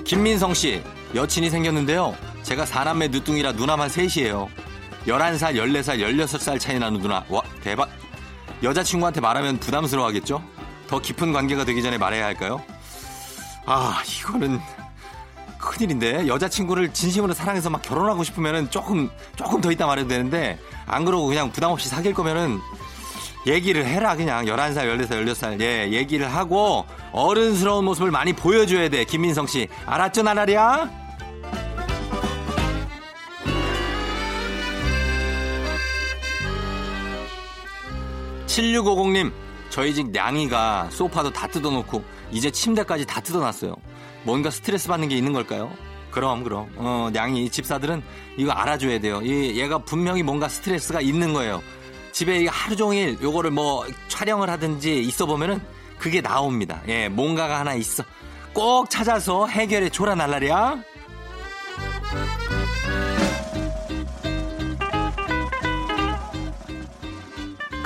김민성 0.04 0.54
씨, 0.54 0.82
여친이 1.18 1.50
생겼는데요. 1.50 2.16
제가 2.44 2.64
사남매 2.64 3.08
늦둥이라 3.08 3.52
누나만 3.52 3.88
셋이에요. 3.88 4.48
11살, 5.08 5.56
14살, 5.56 5.98
16살 5.98 6.60
차이 6.60 6.78
나는 6.78 7.00
누나. 7.00 7.24
와, 7.28 7.42
대박. 7.60 7.88
여자친구한테 8.62 9.20
말하면 9.20 9.58
부담스러워 9.58 10.06
하겠죠? 10.06 10.40
더 10.86 11.00
깊은 11.00 11.32
관계가 11.32 11.64
되기 11.64 11.82
전에 11.82 11.98
말해야 11.98 12.24
할까요? 12.24 12.62
아, 13.66 14.00
이거는 14.20 14.60
큰일인데. 15.58 16.28
여자친구를 16.28 16.92
진심으로 16.92 17.34
사랑해서 17.34 17.68
막 17.68 17.82
결혼하고 17.82 18.22
싶으면은 18.22 18.70
조금, 18.70 19.10
조금 19.34 19.60
더 19.60 19.72
있다 19.72 19.88
말해도 19.88 20.08
되는데, 20.08 20.56
안 20.86 21.04
그러고 21.04 21.26
그냥 21.26 21.50
부담 21.50 21.72
없이 21.72 21.88
사귈 21.88 22.14
거면은, 22.14 22.60
얘기를 23.44 23.84
해라, 23.84 24.14
그냥. 24.14 24.44
11살, 24.44 24.84
14살, 24.86 25.26
16살. 25.26 25.60
예, 25.62 25.90
얘기를 25.90 26.32
하고, 26.32 26.86
어른스러운 27.10 27.86
모습을 27.86 28.12
많이 28.12 28.32
보여줘야 28.32 28.88
돼, 28.88 29.04
김민성 29.04 29.48
씨. 29.48 29.66
알았죠, 29.84 30.22
나라리야? 30.22 31.07
7650님, 38.58 39.32
저희 39.70 39.94
집 39.94 40.10
냥이가 40.10 40.88
소파도 40.90 41.32
다 41.32 41.46
뜯어놓고 41.46 42.02
이제 42.32 42.50
침대까지 42.50 43.06
다 43.06 43.20
뜯어놨어요. 43.20 43.74
뭔가 44.24 44.50
스트레스 44.50 44.88
받는 44.88 45.08
게 45.08 45.16
있는 45.16 45.32
걸까요? 45.32 45.72
그럼 46.10 46.42
그럼 46.42 46.68
어 46.76 47.08
냥이 47.12 47.50
집사들은 47.50 48.02
이거 48.36 48.50
알아줘야 48.50 48.98
돼요. 48.98 49.20
이 49.22 49.58
얘가 49.60 49.78
분명히 49.78 50.22
뭔가 50.24 50.48
스트레스가 50.48 51.00
있는 51.00 51.32
거예요. 51.32 51.62
집에 52.10 52.46
하루 52.48 52.74
종일 52.74 53.16
요거를 53.22 53.52
뭐 53.52 53.86
촬영을 54.08 54.50
하든지 54.50 55.02
있어 55.04 55.26
보면은 55.26 55.60
그게 55.98 56.20
나옵니다. 56.20 56.82
예, 56.88 57.08
뭔가가 57.08 57.60
하나 57.60 57.74
있어. 57.74 58.02
꼭 58.52 58.90
찾아서 58.90 59.46
해결해 59.46 59.88
줘라 59.88 60.16
날라리야. 60.16 60.82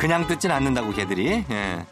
그냥 0.03 0.27
듣진 0.27 0.51
않는다고 0.51 0.91
걔들이. 0.91 1.45
예. 1.49 1.87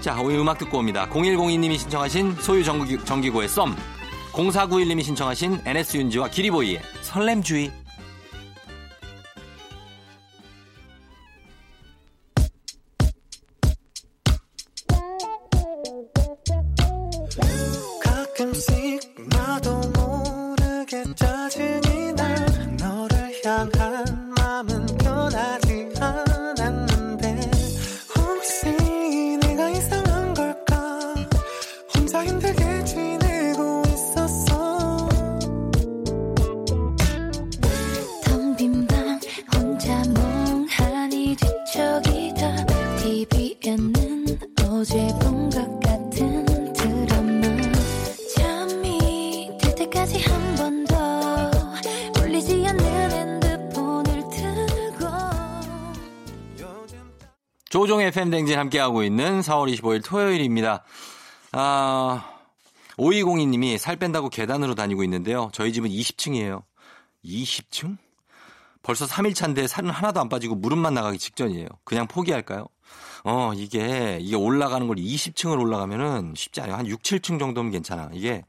자, 0.00 0.16
오늘 0.20 0.38
음악 0.38 0.56
듣고 0.56 0.78
옵니다. 0.78 1.08
0102님이 1.10 1.76
신청하신 1.76 2.36
소유 2.36 2.62
정기, 2.62 2.96
정기고의 3.04 3.48
썸. 3.48 3.74
0491님이 4.30 5.02
신청하신 5.02 5.62
NS 5.64 5.96
윤지와 5.96 6.28
기리보이의 6.28 6.80
설렘주의. 7.02 7.72
가끔씩 18.04 19.00
나도 19.28 19.80
모르게 19.96 21.02
짜증이 21.16 22.12
나 22.12 22.28
너를 22.78 23.32
향한 23.44 24.15
조종의 57.86 58.10
팬댕진 58.10 58.58
함께하고 58.58 59.04
있는 59.04 59.40
4월 59.42 59.72
25일 59.72 60.04
토요일입니다. 60.04 60.82
아, 61.52 62.24
5202님이 62.98 63.78
살 63.78 63.94
뺀다고 63.94 64.28
계단으로 64.28 64.74
다니고 64.74 65.04
있는데요. 65.04 65.50
저희 65.52 65.72
집은 65.72 65.88
20층이에요. 65.88 66.64
20층? 67.24 67.96
벌써 68.82 69.06
3일 69.06 69.36
차인데 69.36 69.68
살은 69.68 69.90
하나도 69.90 70.20
안 70.20 70.28
빠지고 70.28 70.56
무릎만 70.56 70.94
나가기 70.94 71.18
직전이에요. 71.18 71.68
그냥 71.84 72.08
포기할까요? 72.08 72.66
어, 73.22 73.52
이게, 73.54 74.18
이게 74.20 74.34
올라가는 74.34 74.84
걸 74.88 74.96
20층을 74.96 75.60
올라가면은 75.60 76.34
쉽지 76.34 76.60
않아요. 76.62 76.78
한 76.78 76.88
6, 76.88 77.02
7층 77.02 77.38
정도면 77.38 77.70
괜찮아. 77.70 78.10
이게, 78.12 78.42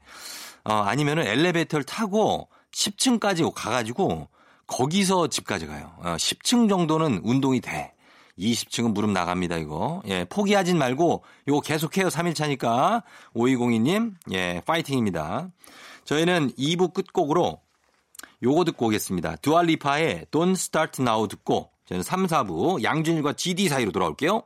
어, 0.64 0.72
아니면은 0.72 1.24
엘리베이터를 1.28 1.84
타고 1.84 2.48
10층까지 2.72 3.48
가가지고 3.54 4.28
거기서 4.66 5.28
집까지 5.28 5.68
가요. 5.68 5.92
어, 5.98 6.16
10층 6.16 6.68
정도는 6.68 7.20
운동이 7.22 7.60
돼. 7.60 7.92
20층은 8.38 8.92
무릎 8.92 9.10
나갑니다, 9.10 9.56
이거. 9.56 10.02
예, 10.06 10.24
포기하진 10.24 10.78
말고, 10.78 11.24
요거 11.48 11.60
계속해요, 11.60 12.08
3일 12.08 12.34
차니까. 12.34 13.02
5202님, 13.34 14.14
예, 14.32 14.62
파이팅입니다. 14.64 15.50
저희는 16.04 16.52
2부 16.52 16.94
끝곡으로 16.94 17.60
요거 18.42 18.64
듣고 18.64 18.86
오겠습니다. 18.86 19.36
두알리파의 19.36 20.26
Don't 20.30 20.52
Start 20.52 21.02
Now 21.02 21.26
듣고, 21.28 21.70
저는 21.86 22.02
3, 22.02 22.26
4부 22.26 22.82
양준일과 22.82 23.32
GD 23.32 23.68
사이로 23.68 23.92
돌아올게요. 23.92 24.42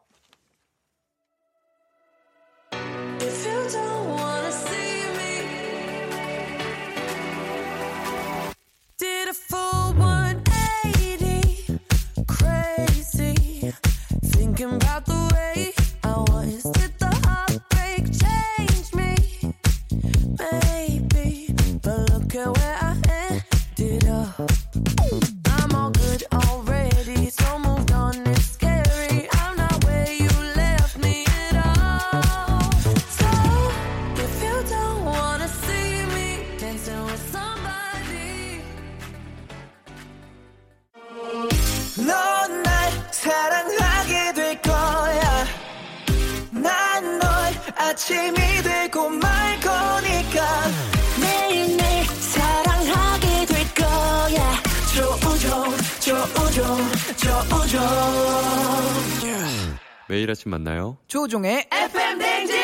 아침 60.43 60.51
만나요. 60.51 60.99
조종의 61.07 61.69
FM 61.71 62.19
댕진! 62.19 62.62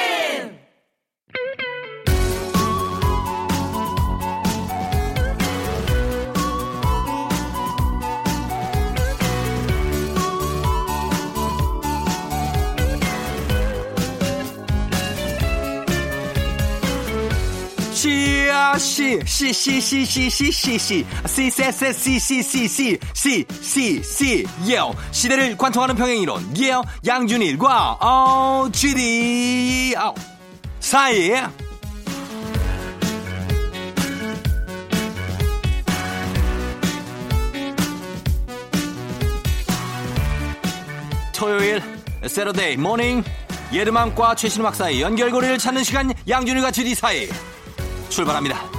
씨씨씨씨씨씨씨 19.29 21.07
씨세세씨씨씨씨씨씨 21.27 22.99
예요 24.67 24.95
시대를 25.12 25.57
관통하는 25.57 25.95
평행이론 25.95 26.57
예요 26.57 26.83
양준일과 27.07 27.99
어 28.01 28.69
GD 28.73 29.95
어, 29.99 30.14
사이 30.81 31.33
토요일 41.37 41.83
Saturday 42.27 42.77
morning 42.79 43.22
옛 43.72 43.89
음악과 43.89 44.35
최신음악 44.35 44.75
사이 44.75 45.01
연결고리를 45.01 45.59
찾는 45.59 45.85
시간 45.85 46.12
양준일과 46.29 46.73
GD 46.73 46.97
사이 46.97 47.29
출발합니다. 48.09 48.78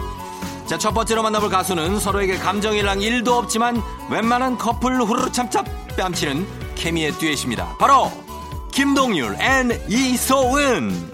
자, 0.70 0.78
첫 0.78 0.94
번째로 0.94 1.24
만나볼 1.24 1.50
가수는 1.50 2.00
서로에게 2.00 2.38
감정이란 2.38 3.02
일도 3.02 3.34
없지만 3.34 3.82
웬만한 4.12 4.56
커플 4.56 5.02
후루룩 5.02 5.34
참참 5.34 5.66
뺨치는 5.98 6.46
케미의 6.76 7.14
듀엣입니다. 7.14 7.78
바로 7.80 8.12
김동률 8.72 9.36
and 9.42 9.72
이소은. 9.90 11.12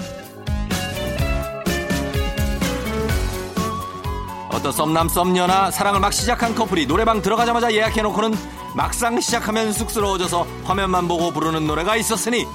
어떤 4.52 4.72
썸남 4.74 5.08
썸녀나 5.08 5.72
사랑을 5.72 6.02
막 6.02 6.12
시작한 6.12 6.54
커플이 6.54 6.86
노래방 6.86 7.22
들어가자마자 7.22 7.72
예약해놓고는 7.72 8.34
막상 8.76 9.22
시작하면 9.22 9.72
쑥스러워져서 9.72 10.46
화면만 10.66 11.08
보고 11.08 11.32
부르는 11.32 11.66
노래가 11.66 11.96
있었으니 11.96 12.46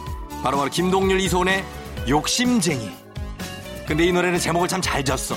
바로바로 0.42 0.68
김동률 0.68 1.18
이소은의 1.20 1.64
욕심쟁이. 2.10 2.90
근데 3.86 4.04
이 4.04 4.12
노래는 4.12 4.38
제목을 4.38 4.68
참 4.68 4.82
잘 4.82 5.02
졌어. 5.02 5.34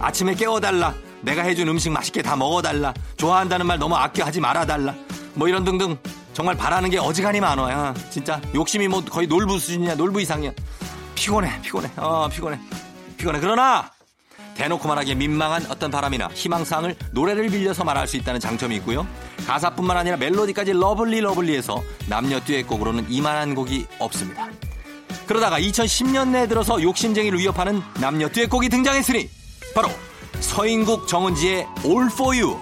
아침에 0.00 0.34
깨워달라. 0.34 0.94
내가 1.20 1.42
해준 1.42 1.68
음식 1.68 1.90
맛있게 1.90 2.22
다 2.22 2.36
먹어달라. 2.36 2.94
좋아한다는 3.16 3.66
말 3.66 3.78
너무 3.78 3.96
아껴 3.96 4.24
하지 4.24 4.40
말아달라. 4.40 4.94
뭐 5.34 5.48
이런 5.48 5.64
등등 5.64 5.96
정말 6.32 6.56
바라는 6.56 6.90
게 6.90 6.98
어지간히 6.98 7.40
많아요. 7.40 7.94
진짜 8.10 8.40
욕심이 8.54 8.86
뭐 8.88 9.04
거의 9.04 9.26
놀부 9.26 9.58
수준이야. 9.58 9.96
놀부 9.96 10.20
이상이야. 10.20 10.52
피곤해, 11.14 11.60
피곤해. 11.62 11.90
어, 11.96 12.28
피곤해. 12.28 12.58
피곤해. 13.16 13.40
그러나 13.40 13.90
대놓고 14.54 14.86
말하기에 14.88 15.14
민망한 15.14 15.64
어떤 15.68 15.90
바람이나 15.90 16.28
희망사항을 16.34 16.96
노래를 17.12 17.48
빌려서 17.48 17.84
말할 17.84 18.06
수 18.08 18.16
있다는 18.16 18.40
장점이 18.40 18.76
있고요. 18.76 19.06
가사뿐만 19.46 19.96
아니라 19.96 20.16
멜로디까지 20.16 20.72
lovely 20.72 21.20
lovely해서 21.20 21.82
남녀 22.08 22.40
듀엣곡으로는 22.40 23.06
이만한 23.08 23.54
곡이 23.54 23.86
없습니다. 24.00 24.48
그러다가 25.26 25.60
2010년대에 25.60 26.48
들어서 26.48 26.82
욕심쟁이를 26.82 27.38
위협하는 27.38 27.82
남녀 28.00 28.28
듀엣곡이 28.28 28.68
등장했으니 28.68 29.28
바로 29.74 29.90
서인국 30.40 31.06
정은지의 31.08 31.66
All 31.84 32.06
For 32.12 32.36
You 32.36 32.58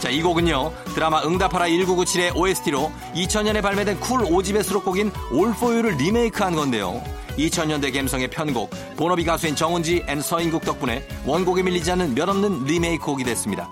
자, 0.00 0.10
이 0.10 0.20
곡은요, 0.20 0.72
드라마 0.94 1.22
응답하라 1.22 1.66
1997의 1.66 2.36
OST로 2.36 2.90
2000년에 3.14 3.62
발매된 3.62 4.00
쿨 4.00 4.22
5집의 4.22 4.64
수록곡인 4.64 5.12
All 5.32 5.52
For 5.52 5.74
You를 5.74 5.96
리메이크한 5.96 6.56
건데요. 6.56 7.00
2000년대 7.38 7.94
감성의 7.94 8.28
편곡, 8.28 8.70
본업이 8.96 9.24
가수인 9.24 9.54
정은지 9.54 10.04
and 10.08 10.20
서인국 10.20 10.64
덕분에 10.64 11.06
원곡에 11.24 11.62
밀리지 11.62 11.92
않는 11.92 12.14
몇 12.14 12.28
없는 12.28 12.64
리메이크 12.64 13.04
곡이 13.04 13.24
됐습니다. 13.24 13.70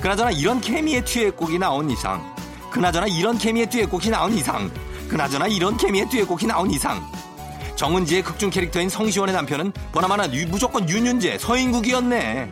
그나저나 0.00 0.30
이런 0.30 0.60
케미의 0.60 1.04
듀엣곡이 1.04 1.58
나온 1.58 1.90
이상, 1.90 2.34
그나저나 2.70 3.06
이런 3.06 3.36
케미의 3.36 3.68
듀엣곡이 3.70 4.10
나온 4.10 4.34
이상, 4.34 4.70
그나저나 5.08 5.48
이런 5.48 5.76
케미의 5.76 6.08
듀엣곡이 6.10 6.46
나온 6.46 6.70
이상, 6.70 7.04
정은지의 7.76 8.22
극중 8.22 8.50
캐릭터인 8.50 8.88
성시원의 8.88 9.34
남편은 9.34 9.72
보나마나 9.92 10.32
유- 10.32 10.46
무조건 10.48 10.88
윤윤재, 10.88 11.38
서인국이었네. 11.38 12.50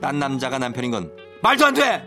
딴 0.00 0.18
남자가 0.18 0.58
남편인 0.58 0.90
건 0.90 1.10
말도 1.42 1.66
안 1.66 1.74
돼! 1.74 2.02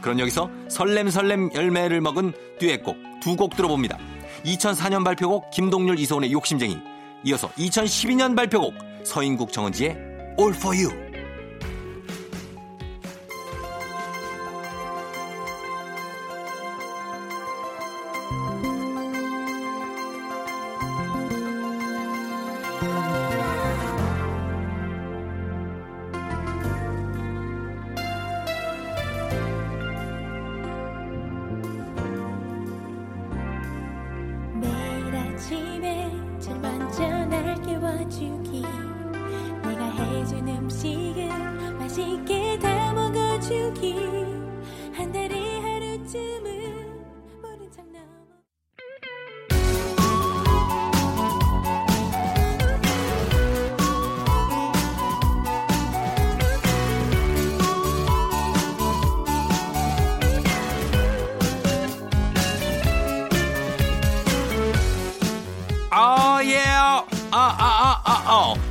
그런 0.00 0.18
여기서 0.20 0.50
설렘설렘 0.68 1.50
열매를 1.54 2.00
먹은 2.00 2.32
듀엣곡 2.60 2.96
두 3.22 3.36
곡 3.36 3.56
들어봅니다. 3.56 3.98
2004년 4.44 5.02
발표곡 5.04 5.50
김동률 5.50 5.98
이소은의 5.98 6.30
욕심쟁이 6.32 6.76
이어서 7.24 7.48
2012년 7.52 8.36
발표곡 8.36 8.74
서인국 9.02 9.50
정은지의 9.52 9.90
All 10.38 10.54
For 10.54 10.76
You 10.76 11.13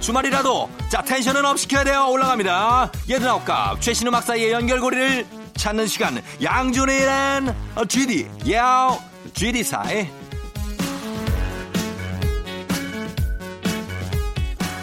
주말이라도, 0.04 0.70
자, 0.89 1.02
텐션은 1.02 1.46
up 1.46 1.58
시켜야 1.58 1.86
돼요. 1.86 2.08
올라갑니다. 2.10 2.92
예드나옵과 3.08 3.78
최신 3.80 4.06
음악 4.08 4.24
사이의 4.24 4.52
연결고리를 4.52 5.26
찾는 5.56 5.88
시간. 5.88 6.22
양준일 6.41 7.27
and 7.27 7.56
어, 7.76 7.86
GD. 7.86 8.28
예, 8.48 8.60
GD 9.34 9.63
사이. 9.63 10.10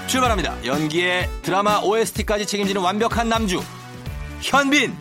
출발합니다. 0.07 0.65
연기에 0.65 1.29
드라마 1.43 1.81
OST까지 1.81 2.47
책임지는 2.47 2.81
완벽한 2.81 3.29
남주. 3.29 3.63
현빈. 4.41 4.97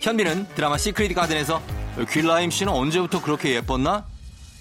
현빈은 0.00 0.46
드라마 0.54 0.78
시크릿 0.78 1.12
가든에서 1.16 1.60
길라임 2.08 2.52
씨는 2.52 2.72
언제부터 2.72 3.20
그렇게 3.20 3.56
예뻤나? 3.56 4.04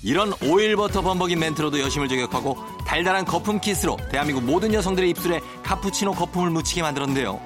이런 0.02 0.34
오일버터 0.42 1.04
범벅인 1.04 1.38
멘트로도 1.38 1.80
여심을 1.80 2.10
저격하고 2.10 2.81
달달한 2.92 3.24
거품 3.24 3.62
키스로 3.62 3.96
대한민국 4.10 4.44
모든 4.44 4.74
여성들의 4.74 5.12
입술에 5.12 5.40
카푸치노 5.64 6.12
거품을 6.12 6.50
묻히게 6.50 6.82
만들었는데요. 6.82 7.40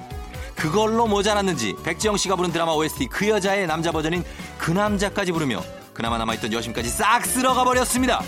그걸로 0.56 1.06
모자랐는지 1.06 1.76
백지영 1.84 2.16
씨가 2.16 2.34
부른 2.34 2.50
드라마 2.50 2.72
OST 2.72 3.06
그 3.06 3.28
여자의 3.28 3.68
남자 3.68 3.92
버전인 3.92 4.24
그 4.58 4.72
남자까지 4.72 5.30
부르며 5.30 5.62
그나마 5.94 6.18
남아있던 6.18 6.52
여심까지 6.52 6.88
싹 6.88 7.24
쓸어가 7.24 7.62
버렸습니다. 7.62 8.24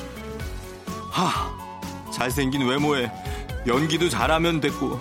하, 1.11 1.51
잘생긴 2.13 2.65
외모에 2.69 3.11
연기도 3.67 4.09
잘하면 4.09 4.61
됐고 4.61 5.01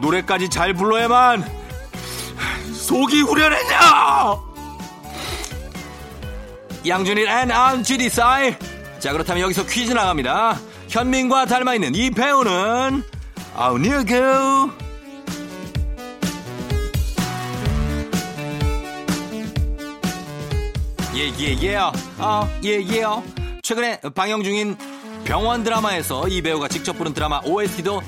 노래까지 0.00 0.50
잘 0.50 0.74
불러야만 0.74 1.44
속이 2.72 3.22
후련했냐? 3.22 3.80
양준일 6.86 7.26
and 7.26 7.50
안 7.50 7.80
GD 7.80 8.10
사이. 8.10 8.54
자 9.00 9.10
그렇다면 9.10 9.42
여기서 9.42 9.66
퀴즈 9.66 9.90
나갑니다. 9.90 10.67
현빈과 10.88 11.46
닮아 11.46 11.74
있는 11.74 11.94
이 11.94 12.10
배우는 12.10 13.02
아우 13.54 13.78
누구? 13.78 14.70
예예예 21.14 21.76
아예예 22.18 23.04
최근에 23.62 24.00
방영 24.14 24.42
중인 24.42 24.76
병원 25.24 25.62
드라마에서 25.62 26.26
이 26.28 26.40
배우가 26.40 26.68
직접 26.68 26.96
부른 26.96 27.12
드라마 27.12 27.40
OST도 27.44 28.00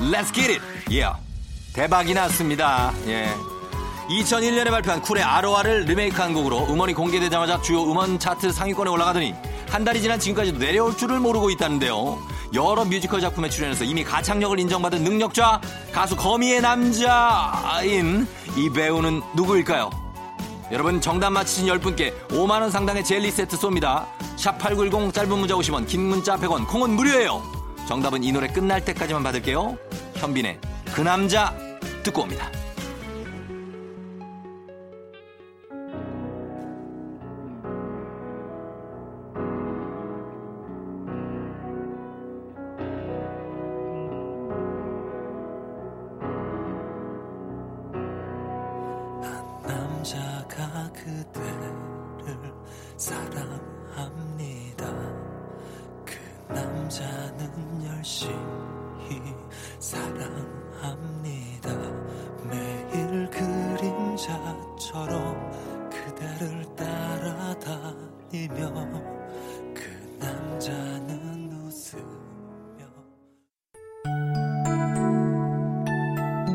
Let's 0.00 0.30
get 0.32 0.50
it. 0.50 0.62
Yeah. 0.88 1.23
대박이 1.74 2.14
났습니다. 2.14 2.94
예. 3.08 3.28
2001년에 4.08 4.70
발표한 4.70 5.02
쿨의 5.02 5.24
아로아를 5.24 5.80
리메이크한 5.86 6.32
곡으로 6.32 6.66
음원이 6.68 6.94
공개되자마자 6.94 7.60
주요 7.62 7.82
음원 7.82 8.20
차트 8.20 8.52
상위권에 8.52 8.88
올라가더니 8.90 9.34
한 9.70 9.82
달이 9.82 10.00
지난 10.00 10.20
지금까지도 10.20 10.58
내려올 10.58 10.96
줄을 10.96 11.18
모르고 11.18 11.50
있다는데요. 11.50 12.18
여러 12.54 12.84
뮤지컬 12.84 13.20
작품에 13.20 13.48
출연해서 13.48 13.82
이미 13.82 14.04
가창력을 14.04 14.60
인정받은 14.60 15.02
능력자 15.02 15.60
가수 15.90 16.14
거미의 16.14 16.60
남자인 16.60 18.28
이 18.56 18.70
배우는 18.70 19.22
누구일까요? 19.34 19.90
여러분 20.70 21.00
정답 21.00 21.30
맞히신 21.30 21.66
10분께 21.66 22.28
5만원 22.28 22.70
상당의 22.70 23.02
젤리 23.02 23.32
세트 23.32 23.56
쏩니다. 23.56 24.06
샵8910 24.36 25.12
짧은 25.12 25.36
문자 25.36 25.54
50원 25.54 25.88
긴 25.88 26.02
문자 26.02 26.36
100원 26.36 26.68
콩은 26.68 26.90
무료예요. 26.90 27.42
정답은 27.88 28.22
이 28.22 28.30
노래 28.30 28.46
끝날 28.46 28.84
때까지만 28.84 29.24
받을게요. 29.24 29.76
현빈의 30.14 30.60
그 30.94 31.00
남자 31.00 31.52
듣고 32.04 32.22
옵니다. 32.22 32.48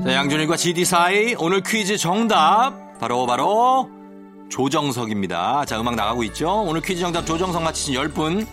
자, 0.09 0.15
양준일과 0.15 0.57
GD 0.57 0.85
사이 0.85 1.35
오늘 1.37 1.61
퀴즈 1.61 1.95
정답 1.97 2.73
바로 2.99 3.27
바로 3.27 3.91
조정석입니다. 4.49 5.65
자, 5.65 5.79
음악 5.79 5.93
나가고 5.93 6.23
있죠. 6.23 6.63
오늘 6.63 6.81
퀴즈 6.81 6.99
정답 6.99 7.27
조정석 7.27 7.61
맞히신 7.61 7.93
10분 7.93 8.47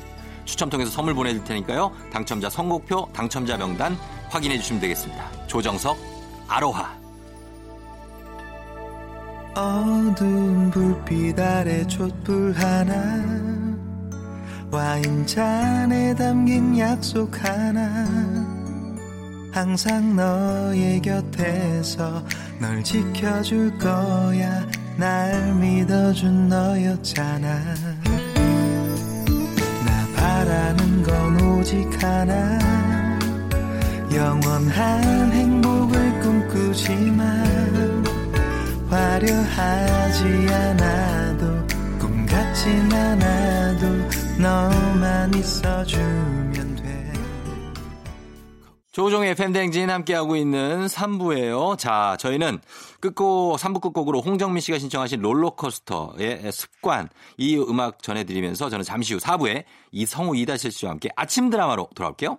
추첨 0.45 0.69
통해서 0.69 0.91
선물 0.91 1.15
보내드릴 1.15 1.45
테니까요. 1.45 1.93
당첨자 2.13 2.51
선곡표, 2.51 3.09
당첨자 3.15 3.57
명단 3.57 3.97
확인해 4.29 4.59
주시면 4.59 4.83
되겠습니다. 4.83 5.47
조정석 5.47 5.97
아로하. 6.47 6.95
어두운 9.55 10.71
불빛 10.71 11.41
아래 11.41 11.87
촛불 11.87 12.53
하나 12.53 13.25
와인잔에 14.71 16.17
담긴 16.17 16.79
약속 16.79 17.43
하나 17.43 18.46
항상 19.57 20.15
너의 20.15 21.01
곁에서 21.01 22.23
널 22.61 22.85
지켜줄 22.85 23.79
거야. 23.79 24.67
날 24.99 25.55
믿어준 25.55 26.51
너였잖아. 26.51 27.65
나 29.87 30.09
바라는 30.15 31.03
건 31.03 31.41
오직 31.41 31.89
하나. 32.05 32.59
영원한 34.15 35.33
행복을 35.33 36.21
꿈꾸지만 36.21 38.05
화려하지 38.91 40.25
않아도 40.53 41.47
꿈 41.99 42.27
같진 42.27 42.93
않아도 42.93 43.87
너만 44.39 45.33
있어주면 45.33 46.53
돼 46.53 46.56
조종의 48.97 49.35
팬댕진 49.35 49.91
함께하고 49.91 50.37
있는 50.37 50.87
3부예요. 50.87 51.77
자, 51.77 52.17
저희는 52.19 52.61
끝곡 53.01 53.59
3부 53.59 53.83
끝곡으로 53.83 54.23
홍정민 54.23 54.63
씨가 54.63 54.79
신청하신 54.79 55.21
롤러코스터의 55.21 56.51
습관 56.51 57.11
이 57.37 57.59
음악 57.59 58.03
전해드리면서 58.03 58.71
저는 58.71 58.87
잠시 58.87 59.13
후 59.13 59.21
4부에 59.21 59.65
이성우 59.93 60.35
이다실 60.37 60.73
씨와 60.73 60.93
함께 60.93 61.11
아침 61.15 61.51
드라마로 61.51 61.91
돌아올게요. 61.95 62.39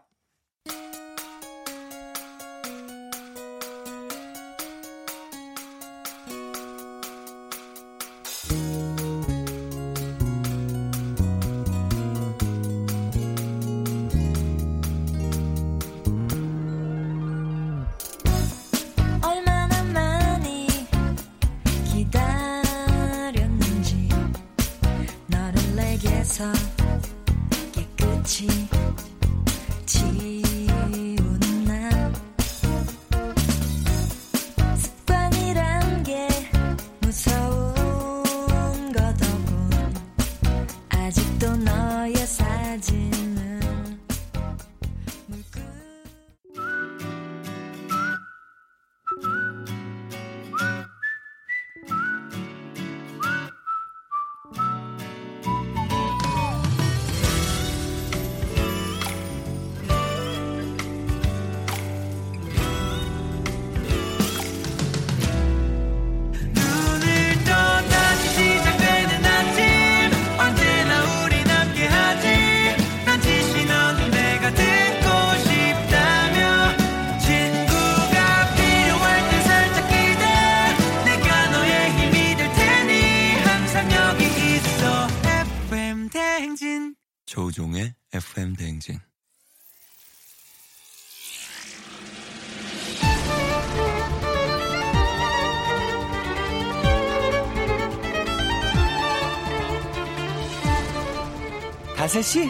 다슬 102.07 102.23
씨, 102.23 102.49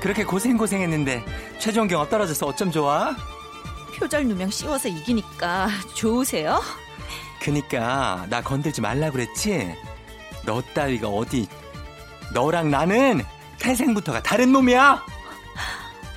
그렇게 0.00 0.24
고생 0.24 0.56
고생했는데 0.56 1.22
최종 1.58 1.86
경합 1.88 2.08
떨어져서 2.08 2.46
어쩜 2.46 2.72
좋아? 2.72 3.14
표절 3.94 4.24
누명 4.24 4.48
씌워서 4.48 4.88
이기니까 4.88 5.68
좋으세요? 5.92 6.58
그니까 7.38 8.24
나 8.30 8.40
건들지 8.40 8.80
말라 8.80 9.10
그랬지. 9.10 9.74
너 10.46 10.62
따위가 10.72 11.06
어디? 11.06 11.46
너랑 12.32 12.70
나는 12.70 13.22
태생부터가 13.58 14.22
다른 14.22 14.52
놈이야. 14.52 15.04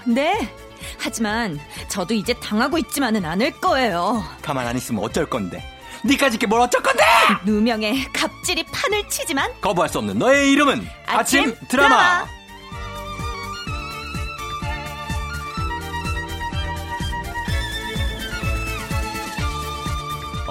네. 0.05 0.49
하지만 0.97 1.59
저도 1.89 2.13
이제 2.13 2.33
당하고 2.35 2.77
있지만은 2.77 3.25
않을 3.25 3.51
거예요. 3.59 4.23
가만 4.41 4.65
안 4.65 4.77
있으면 4.77 5.03
어쩔 5.03 5.25
건데? 5.25 5.61
니까짓 6.05 6.39
게뭘 6.39 6.61
어쩔 6.61 6.81
건데? 6.81 7.03
누명에 7.43 8.05
갑질이 8.13 8.63
판을 8.67 9.09
치지만 9.09 9.51
거부할 9.59 9.89
수 9.89 9.97
없는 9.97 10.17
너의 10.17 10.53
이름은 10.53 10.87
아침, 11.07 11.53
드라마. 11.67 12.25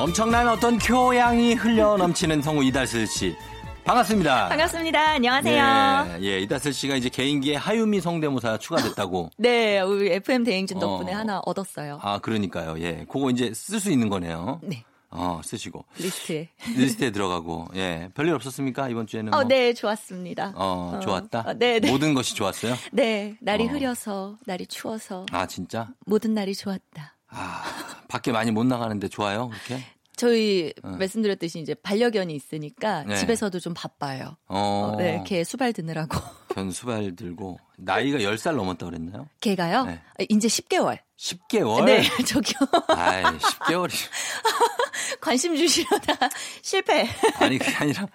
엄청난 0.00 0.48
어떤 0.48 0.78
교양이 0.78 1.52
흘러 1.52 1.98
넘치는 1.98 2.40
성우 2.40 2.64
이달슬 2.64 3.06
씨. 3.06 3.36
반갑습니다. 3.84 4.48
반갑습니다. 4.48 5.10
안녕하세요. 5.10 6.20
예, 6.22 6.24
예, 6.24 6.40
이달슬 6.40 6.72
씨가 6.72 6.96
이제 6.96 7.10
개인기에 7.10 7.56
하유미 7.56 8.00
성대모사 8.00 8.56
추가됐다고. 8.56 9.28
네, 9.36 9.78
우리 9.82 10.10
FM 10.12 10.44
대행진 10.44 10.78
덕분에 10.78 11.12
어. 11.12 11.18
하나 11.18 11.40
얻었어요. 11.40 11.98
아, 12.00 12.18
그러니까요. 12.18 12.80
예. 12.80 13.04
그거 13.10 13.28
이제 13.28 13.52
쓸 13.52 13.78
수 13.78 13.90
있는 13.90 14.08
거네요. 14.08 14.60
네, 14.62 14.84
어, 15.10 15.42
쓰시고. 15.44 15.84
리스트에. 15.98 16.48
리스트에 16.78 17.10
들어가고. 17.10 17.66
예. 17.76 18.08
별일 18.14 18.32
없었습니까? 18.32 18.88
이번 18.88 19.06
주에는. 19.06 19.34
어, 19.34 19.36
뭐. 19.36 19.44
네, 19.44 19.74
좋았습니다. 19.74 20.54
어, 20.56 20.94
어, 20.96 21.00
좋았다. 21.00 21.40
어, 21.40 21.52
네, 21.52 21.78
네. 21.78 21.90
모든 21.90 22.14
것이 22.14 22.34
좋았어요? 22.34 22.74
네, 22.92 23.36
날이 23.42 23.64
어. 23.64 23.66
흐려서, 23.66 24.38
날이 24.46 24.66
추워서, 24.66 25.26
아, 25.30 25.46
진짜? 25.46 25.88
모든 26.06 26.32
날이 26.32 26.54
좋았다. 26.54 27.16
아, 27.30 27.62
밖에 28.08 28.32
많이 28.32 28.50
못 28.50 28.64
나가는데 28.64 29.08
좋아요? 29.08 29.48
그렇게? 29.48 29.84
저희 30.16 30.72
어. 30.82 30.88
말씀드렸듯이 30.88 31.60
이제 31.60 31.72
반려견이 31.74 32.34
있으니까 32.34 33.04
네. 33.04 33.16
집에서도 33.16 33.58
좀 33.58 33.72
바빠요. 33.74 34.36
어, 34.48 34.92
어, 34.92 34.96
네, 34.98 35.24
걔 35.26 35.44
수발 35.44 35.72
드느라고. 35.72 36.18
견 36.54 36.70
수발 36.70 37.16
들고 37.16 37.58
나이가 37.78 38.18
10살 38.18 38.54
넘었다 38.54 38.84
그랬나요? 38.84 39.28
걔가요? 39.40 39.84
네. 39.84 39.92
아, 40.18 40.24
이제 40.28 40.46
10개월. 40.46 40.98
10개월? 41.16 41.84
네, 41.84 42.02
저기요. 42.26 42.58
아이, 42.88 43.22
10개월이. 43.22 43.92
관심 45.22 45.56
주시려다 45.56 46.28
실패. 46.60 47.08
아니, 47.38 47.56
그게 47.58 47.74
아니라, 47.76 48.06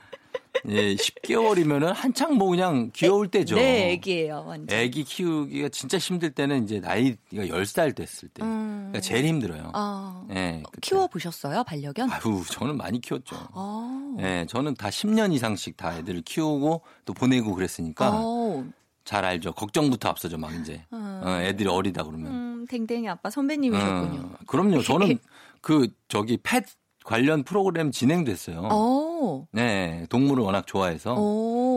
예, 0.70 0.96
10개월이면은 0.96 1.94
한창 1.94 2.36
뭐 2.36 2.50
그냥 2.50 2.92
귀여울 2.94 3.28
때죠. 3.30 3.56
네, 3.56 3.92
애기예요, 3.94 4.44
완전. 4.48 4.78
애기 4.78 5.04
키우기가 5.04 5.70
진짜 5.70 5.98
힘들 5.98 6.32
때는 6.32 6.64
이제 6.64 6.80
나이가 6.80 7.18
10살 7.34 7.96
됐을 7.96 8.30
때. 8.30 8.44
음. 8.44 8.90
그러니까 8.92 9.02
제일 9.02 9.26
힘들어요. 9.26 9.72
아, 9.74 10.26
예. 10.32 10.64
그때. 10.72 10.80
키워 10.82 11.08
보셨어요, 11.08 11.64
반려견? 11.64 12.10
아유, 12.12 12.44
저는 12.50 12.78
많이 12.78 13.00
키웠죠. 13.02 13.36
아. 13.54 14.16
예, 14.20 14.46
저는 14.50 14.76
다 14.76 14.90
10년 14.90 15.34
이상씩 15.34 15.78
다 15.78 15.98
애들을 15.98 16.22
키우고 16.22 16.82
또 17.06 17.14
보내고 17.14 17.54
그랬으니까 17.54 18.12
어, 18.14 18.66
잘 19.04 19.26
알죠. 19.26 19.54
걱정부터 19.54 20.10
앞서죠, 20.10 20.38
막 20.38 20.54
이제. 20.56 20.84
어. 20.92 21.22
어, 21.24 21.42
애들이 21.42 21.68
어리다 21.70 22.04
그러면. 22.04 22.32
음, 22.32 22.66
댕댕이 22.68 23.08
아빠 23.10 23.30
선배님이셨군요. 23.30 24.20
어, 24.22 24.38
그럼요. 24.48 24.82
저는 24.82 25.20
그 25.62 25.88
저기 26.08 26.38
펫 26.38 26.64
관련 27.06 27.44
프로그램 27.44 27.92
진행됐어요. 27.92 28.68
어, 28.72 29.48
네, 29.52 30.06
동물을 30.10 30.44
워낙 30.44 30.66
좋아해서. 30.68 31.14
어, 31.14 31.18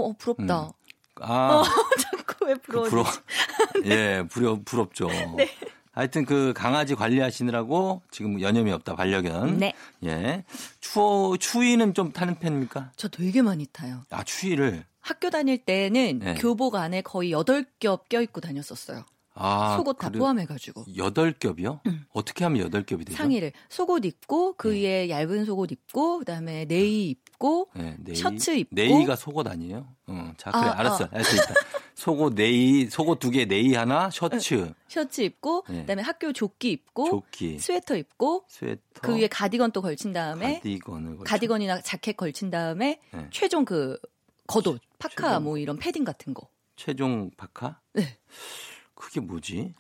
어, 0.09 0.15
부럽다. 0.19 0.71
아, 1.21 1.63
자꾸 2.01 2.47
왜그 2.47 2.61
부러워? 2.63 2.89
부러, 2.89 3.05
예, 3.85 4.25
부러, 4.29 4.59
부럽죠. 4.65 5.07
네. 5.37 5.49
하여튼 5.93 6.25
그 6.25 6.53
강아지 6.57 6.95
관리하시느라고 6.95 8.03
지금 8.11 8.41
여념이 8.41 8.71
없다 8.73 8.95
반려견. 8.97 9.59
네. 9.59 9.75
예. 10.05 10.45
추워 10.81 11.37
추위는 11.37 11.93
좀 11.93 12.13
타는 12.13 12.37
편입니까? 12.39 12.93
저 12.97 13.09
되게 13.09 13.43
많이 13.43 13.67
타요. 13.67 14.03
아 14.11 14.23
추위를. 14.23 14.85
학교 15.01 15.29
다닐 15.31 15.59
때는 15.59 16.21
네. 16.21 16.35
교복 16.35 16.77
안에 16.77 17.03
거의 17.03 17.33
8겹 17.33 18.09
껴입고 18.09 18.41
다녔었어요. 18.41 19.05
아 19.41 19.77
속옷 19.77 19.99
다 19.99 20.09
그래- 20.09 20.19
포함해가지고. 20.19 20.85
여덟 20.97 21.33
겹이요? 21.33 21.81
어떻게 22.13 22.45
하면 22.45 22.61
여덟 22.63 22.85
겹이 22.85 23.05
되죠? 23.05 23.17
상의를. 23.17 23.53
속옷 23.69 24.05
입고, 24.05 24.55
그 24.57 24.69
네. 24.69 24.75
위에 24.81 25.09
얇은 25.11 25.45
속옷 25.45 25.71
입고, 25.73 26.19
그 26.21 26.25
다음에 26.25 26.65
내의 26.65 27.11
입고, 27.11 27.69
네, 27.75 27.97
내의. 28.01 28.17
셔츠 28.17 28.51
입고. 28.51 28.75
내의가 28.75 29.15
속옷 29.17 29.47
아니에요? 29.47 29.95
어, 30.09 30.33
자, 30.37 30.51
그래, 30.51 30.65
아, 30.65 30.79
알았어. 30.81 31.09
알았어. 31.13 31.31
일단 31.37 31.55
속옷 31.95 32.35
내의, 32.35 32.87
속옷 32.91 33.19
두 33.21 33.31
개, 33.31 33.45
내의 33.45 33.75
하나, 33.75 34.11
셔츠, 34.11 34.73
셔츠 34.89 35.21
입고, 35.21 35.65
네. 35.69 35.81
그 35.83 35.87
다음에 35.87 36.03
학교 36.03 36.33
조끼 36.33 36.71
입고, 36.73 37.09
조끼, 37.11 37.59
스웨터 37.59 37.97
입고, 37.97 38.45
스웨터, 38.49 38.81
그 39.03 39.17
위에 39.17 39.29
가디건 39.29 39.71
또 39.73 39.83
걸친 39.83 40.13
다음에, 40.13 40.55
가디건을 40.55 41.17
걸쳐. 41.19 41.25
가디건이나 41.31 41.81
자켓 41.83 42.17
걸친 42.17 42.51
다음에, 42.51 43.01
네. 43.13 43.27
최종 43.31 43.65
그 43.65 43.99
겉옷, 44.49 44.81
파카 44.99 45.29
최종. 45.29 45.45
뭐 45.45 45.59
이런 45.59 45.77
패딩 45.79 46.05
같은 46.05 46.35
거. 46.35 46.49
최종 46.77 47.31
파카? 47.37 47.81
네. 47.93 48.17
그게 48.99 49.21
뭐지? 49.21 49.75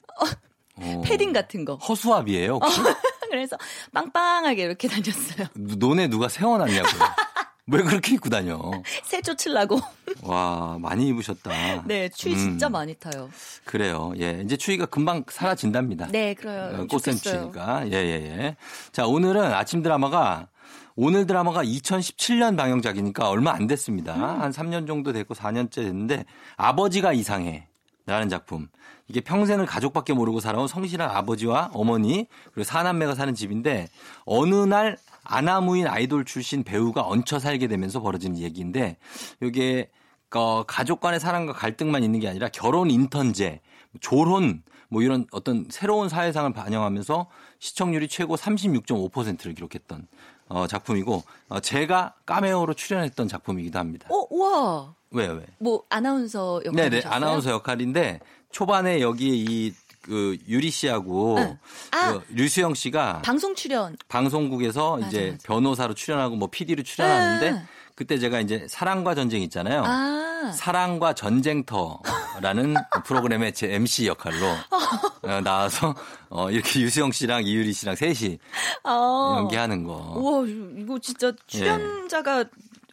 어. 0.76 1.02
패딩 1.04 1.33
같은 1.33 1.64
거. 1.64 1.74
허수아비예요 1.76 2.54
혹시? 2.62 2.81
그래서 3.31 3.57
빵빵하게 3.92 4.62
이렇게 4.62 4.88
다녔어요. 4.88 5.48
너네 5.54 6.09
누가 6.09 6.28
세워놨냐고요? 6.28 7.02
왜 7.70 7.83
그렇게 7.83 8.14
입고 8.14 8.31
다녀? 8.31 8.59
새 9.04 9.20
쫓으려고. 9.20 9.78
와 10.22 10.78
많이 10.81 11.09
입으셨다. 11.09 11.83
네, 11.85 12.09
추위 12.09 12.33
음, 12.33 12.38
진짜 12.38 12.70
많이 12.70 12.94
타요. 12.94 13.28
그래요. 13.64 14.14
예, 14.18 14.40
이제 14.42 14.57
추위가 14.57 14.87
금방 14.87 15.22
사라진답니다. 15.28 16.07
네, 16.07 16.33
그래요. 16.33 16.70
어, 16.72 16.87
꽃샘 16.87 17.16
좋겠어요. 17.16 17.42
추위가. 17.42 17.87
예, 17.88 17.92
예, 17.92 18.12
예. 18.38 18.57
자, 18.92 19.07
오늘은 19.07 19.42
아침 19.52 19.83
드라마가 19.83 20.48
오늘 20.96 21.26
드라마가 21.26 21.62
2017년 21.62 22.57
방영작이니까 22.57 23.28
얼마 23.28 23.52
안 23.52 23.66
됐습니다. 23.66 24.14
음. 24.14 24.40
한 24.40 24.50
3년 24.50 24.87
정도 24.87 25.12
됐고 25.12 25.35
4년째 25.35 25.74
됐는데 25.74 26.24
아버지가 26.57 27.12
이상해. 27.12 27.68
라는 28.09 28.31
작품. 28.31 28.68
이게 29.07 29.21
평생을 29.21 29.66
가족밖에 29.66 30.14
모르고 30.14 30.40
살아온 30.40 30.66
성실한 30.66 31.11
아버지와 31.11 31.71
어머니 31.75 32.27
그리고 32.53 32.64
사남매가 32.64 33.14
사는 33.14 33.35
집인데 33.35 33.88
어느 34.25 34.55
날 34.55 34.97
아나무인 35.25 35.87
아이돌 35.87 36.25
출신 36.25 36.64
배우가 36.64 37.07
얹혀 37.07 37.38
살게 37.38 37.68
되면서 37.68 38.01
벌어진 38.01 38.38
얘기인데 38.38 38.97
이게 39.42 39.90
어, 40.35 40.62
가족 40.66 41.01
간의 41.01 41.21
사랑과 41.21 41.53
갈등만 41.53 42.03
있는 42.03 42.21
게 42.21 42.29
아니라 42.29 42.49
결혼 42.49 42.90
인턴제, 42.90 43.61
졸혼 44.01 44.62
뭐 44.88 45.03
이런 45.03 45.27
어떤 45.31 45.66
새로운 45.68 46.09
사회상을 46.09 46.51
반영하면서 46.53 47.29
시청률이 47.59 48.09
최고 48.09 48.37
36.5%를 48.37 49.55
기록했던 49.55 50.07
어, 50.49 50.67
작품이고 50.67 51.23
어, 51.49 51.61
제가 51.61 52.15
까메오로 52.27 52.75
출연했던 52.75 53.29
작품이기도 53.29 53.79
합니다. 53.79 54.09
어, 54.11 54.27
우와. 54.31 54.95
왜요, 55.11 55.33
왜? 55.35 55.47
뭐 55.59 55.83
아나운서 55.89 56.61
역할 56.65 56.91
네네 56.91 57.03
아나운서 57.07 57.51
역할인데 57.51 58.21
초반에 58.51 59.01
여기 59.01 59.39
이그 59.39 60.39
유리 60.49 60.71
씨하고 60.71 61.39
응. 61.39 61.59
아. 61.93 62.13
그 62.13 62.25
류수영 62.35 62.75
씨가 62.75 63.23
방송 63.23 63.55
출연. 63.55 63.97
방송국에서 64.09 64.97
맞아, 64.97 65.07
이제 65.09 65.31
맞아. 65.33 65.43
변호사로 65.45 65.95
출연하고 65.95 66.37
뭐 66.37 66.49
PD로 66.51 66.83
출연하는데 66.83 67.51
아. 67.51 67.67
그때 67.99 68.17
제가 68.17 68.39
이제 68.39 68.65
사랑과 68.69 69.17
전쟁 69.17 69.43
있잖아요. 69.43 69.83
아. 69.85 70.53
사랑과 70.55 71.15
전쟁터라는 71.15 72.75
프로그램의 73.05 73.53
제 73.55 73.75
MC 73.75 74.07
역할로 74.07 74.47
어, 75.27 75.41
나와서 75.41 75.96
어, 76.29 76.49
이렇게 76.49 76.79
유수영 76.79 77.11
씨랑 77.11 77.42
이유리 77.42 77.73
씨랑 77.73 77.96
셋이 77.96 78.38
아. 78.85 79.35
연기하는 79.38 79.83
거. 79.83 80.15
우와, 80.17 80.46
이거 80.46 81.01
진짜 81.01 81.33
출연자가 81.49 82.44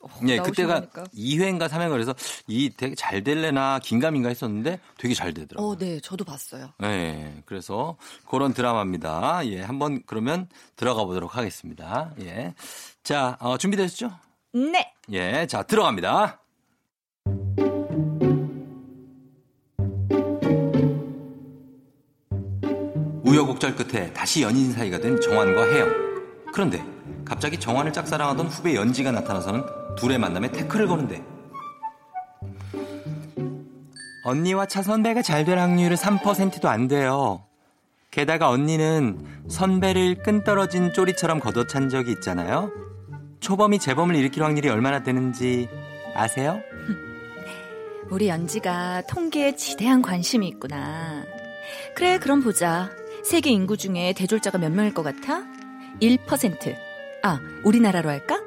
어, 0.01 0.09
예, 0.27 0.39
그때가 0.39 0.73
나오시니까. 0.73 1.03
2회인가 1.15 1.69
3회인가 1.69 1.91
그래서 1.91 2.15
이 2.47 2.71
되게 2.75 2.95
잘 2.95 3.23
될래나 3.23 3.77
긴가민가 3.83 4.29
했었는데 4.29 4.79
되게 4.97 5.13
잘 5.13 5.35
되더라고요. 5.35 5.71
어, 5.71 5.77
네, 5.77 5.99
저도 5.99 6.25
봤어요. 6.25 6.71
네, 6.79 7.43
그래서 7.45 7.95
그런 8.27 8.55
드라마입니다. 8.55 9.45
예, 9.49 9.61
한번 9.61 10.01
그러면 10.07 10.49
들어가 10.75 11.05
보도록 11.05 11.37
하겠습니다. 11.37 12.09
예. 12.21 12.55
자, 13.03 13.37
어, 13.39 13.59
준비되셨죠? 13.59 14.25
네. 14.55 14.93
예, 15.11 15.45
자, 15.47 15.63
들어갑니다. 15.63 16.39
우여곡절 23.23 23.75
끝에 23.75 24.13
다시 24.13 24.43
연인 24.43 24.71
사이가 24.71 24.99
된 24.99 25.19
정환과 25.19 25.63
혜영. 25.65 25.89
그런데 26.53 26.81
갑자기 27.25 27.59
정환을 27.59 27.91
짝사랑하던 27.91 28.47
후배 28.47 28.75
연지가 28.75 29.11
나타나서는 29.11 29.63
둘의 29.97 30.19
만남에 30.19 30.49
태클을 30.51 30.87
거는데 30.87 31.21
언니와 34.23 34.67
차 34.67 34.81
선배가 34.81 35.21
잘 35.21 35.43
될 35.43 35.59
확률은 35.59 35.97
3%도 35.97 36.69
안 36.69 36.87
돼요. 36.87 37.43
게다가 38.09 38.49
언니는 38.49 39.19
선배를 39.49 40.23
끈 40.23 40.43
떨어진 40.45 40.93
쪼리처럼 40.93 41.39
걷어찬 41.41 41.89
적이 41.89 42.11
있잖아요. 42.13 42.71
초범이 43.45 43.77
재범을 43.77 44.15
일으킬 44.15 44.43
확률이 44.43 44.69
얼마나 44.69 45.03
되는지 45.03 45.69
아세요? 46.15 46.63
우리 48.09 48.27
연지가 48.27 49.03
통계에 49.07 49.55
지대한 49.55 50.01
관심이 50.01 50.47
있구나. 50.47 51.23
그래, 51.95 52.17
그럼 52.17 52.41
보자. 52.41 52.89
세계 53.23 53.51
인구 53.51 53.77
중에 53.77 54.13
대졸자가 54.13 54.57
몇 54.57 54.71
명일 54.71 54.95
것 54.95 55.03
같아? 55.03 55.43
1%. 56.01 56.75
아, 57.21 57.39
우리나라로 57.63 58.09
할까? 58.09 58.41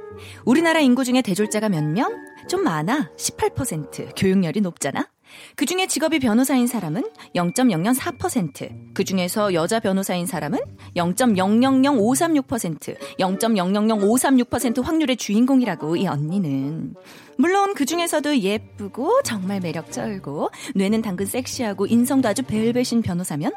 우리나라 0.45 0.81
인구 0.81 1.05
중에 1.05 1.23
대졸자가 1.23 1.69
몇 1.69 1.85
명? 1.85 2.13
좀 2.49 2.65
많아. 2.65 3.13
18%. 3.17 4.15
교육열이 4.17 4.61
높잖아. 4.63 5.09
그 5.57 5.67
중에 5.67 5.87
직업이 5.87 6.19
변호사인 6.19 6.67
사람은 6.67 7.05
0.004%. 7.35 8.95
그 8.95 9.05
중에서 9.05 9.55
여자 9.55 9.81
변호사인 9.81 10.27
사람은 10.27 10.59
0.000536%. 10.97 12.97
0.000536% 13.19 14.83
확률의 14.83 15.17
주인공이라고 15.17 15.97
이 15.97 16.07
언니는. 16.07 16.95
물론 17.37 17.75
그 17.75 17.85
중에서도 17.85 18.39
예쁘고 18.39 19.23
정말 19.23 19.61
매력적이고 19.61 20.51
뇌는 20.75 21.03
당근 21.03 21.27
섹시하고 21.27 21.87
인성도 21.87 22.29
아주 22.29 22.43
벨벳인 22.43 23.03
변호사면 23.03 23.53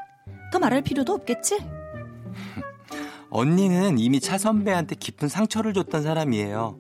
더 0.52 0.60
말할 0.60 0.82
필요도 0.82 1.14
없겠지? 1.14 1.60
언니는 3.32 3.98
이미 3.98 4.20
차 4.20 4.38
선배한테 4.38 4.96
깊은 4.96 5.30
상처를 5.30 5.74
줬던 5.74 6.04
사람이에요. 6.04 6.78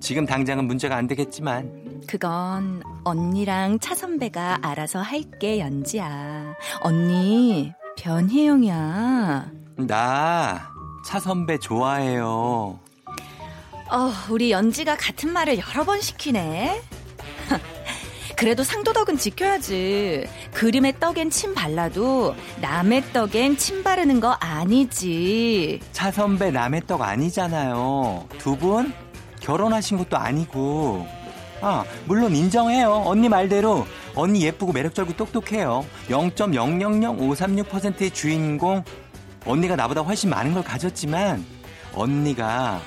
지금 0.00 0.26
당장은 0.26 0.64
문제가 0.66 0.96
안 0.96 1.06
되겠지만 1.06 2.02
그건 2.06 2.82
언니랑 3.04 3.78
차 3.80 3.94
선배가 3.94 4.58
알아서 4.62 5.00
할게 5.00 5.58
연지야. 5.60 6.54
언니 6.82 7.72
변혜영이야. 7.98 9.50
나 9.86 10.70
차 11.06 11.18
선배 11.18 11.58
좋아해요. 11.58 12.78
어, 13.90 14.12
우리 14.30 14.50
연지가 14.52 14.96
같은 14.96 15.32
말을 15.32 15.58
여러 15.58 15.82
번 15.84 16.00
시키네. 16.00 16.80
그래도 18.36 18.62
상도덕은 18.62 19.16
지켜야지. 19.18 20.26
그림의 20.52 21.00
떡엔 21.00 21.30
침 21.30 21.54
발라도 21.54 22.34
남의 22.60 23.12
떡엔 23.12 23.56
침 23.56 23.82
바르는 23.82 24.20
거 24.20 24.30
아니지. 24.32 25.80
차 25.92 26.10
선배 26.12 26.50
남의 26.50 26.82
떡 26.86 27.02
아니잖아요. 27.02 28.28
두 28.38 28.56
분 28.56 28.92
결혼하신 29.40 29.98
것도 29.98 30.16
아니고 30.16 31.06
아, 31.62 31.84
물론 32.06 32.34
인정해요. 32.34 33.02
언니 33.04 33.28
말대로. 33.28 33.86
언니 34.14 34.42
예쁘고 34.44 34.72
매력적이고 34.72 35.14
똑똑해요. 35.16 35.84
0.000536%의 36.08 38.10
주인공. 38.12 38.82
언니가 39.44 39.76
나보다 39.76 40.00
훨씬 40.00 40.30
많은 40.30 40.54
걸 40.54 40.64
가졌지만, 40.64 41.44
언니가 41.94 42.80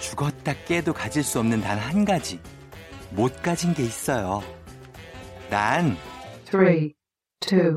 죽었다 0.00 0.54
깨도 0.66 0.94
가질 0.94 1.22
수 1.22 1.38
없는 1.38 1.60
단 1.60 1.78
한 1.78 2.04
가지. 2.06 2.40
못 3.10 3.42
가진 3.42 3.74
게 3.74 3.82
있어요. 3.82 4.42
난. 5.50 5.94
3, 6.50 6.66
2, 6.66 6.94
1. 7.54 7.76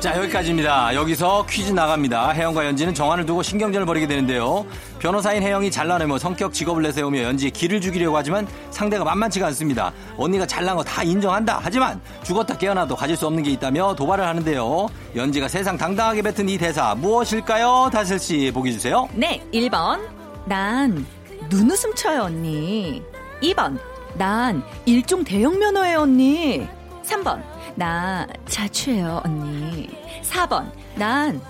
자 0.00 0.16
여기까지입니다. 0.16 0.94
여기서 0.94 1.44
퀴즈 1.46 1.72
나갑니다. 1.72 2.30
혜영과 2.30 2.64
연지는 2.64 2.94
정한을 2.94 3.26
두고 3.26 3.42
신경전을 3.42 3.84
벌이게 3.84 4.06
되는데요. 4.06 4.64
변호사인 4.98 5.42
혜영이 5.42 5.70
잘나내며 5.70 6.16
성격 6.16 6.54
직업을 6.54 6.82
내세우며 6.84 7.22
연지에 7.22 7.50
길을 7.50 7.82
주기려고 7.82 8.16
하지만 8.16 8.46
상대가 8.70 9.04
만만치가 9.04 9.46
않습니다. 9.48 9.92
언니가 10.16 10.46
잘난 10.46 10.76
거 10.76 10.82
다 10.82 11.02
인정한다. 11.02 11.60
하지만 11.62 12.00
죽었다 12.22 12.56
깨어나도 12.56 12.96
가질 12.96 13.14
수 13.14 13.26
없는 13.26 13.42
게 13.42 13.50
있다며 13.50 13.94
도발을 13.94 14.26
하는데요. 14.26 14.88
연지가 15.16 15.48
세상 15.48 15.76
당당하게 15.76 16.22
뱉은 16.22 16.48
이 16.48 16.56
대사 16.56 16.94
무엇일까요? 16.94 17.90
다슬 17.92 18.18
씨 18.18 18.50
보기 18.54 18.72
주세요. 18.72 19.06
네, 19.12 19.42
1번. 19.52 20.00
난 20.46 21.04
눈웃음 21.50 21.94
쳐요, 21.94 22.22
언니. 22.22 23.02
2번. 23.42 23.78
난 24.14 24.62
일종 24.86 25.22
대형 25.24 25.58
면허예요, 25.58 26.00
언니. 26.00 26.66
3번. 27.10 27.42
나 27.74 28.26
자취해요, 28.46 29.20
언니. 29.24 29.88
4번. 30.22 30.70
난 30.94 31.40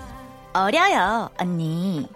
어려요, 0.53 1.29
언니. 1.37 2.07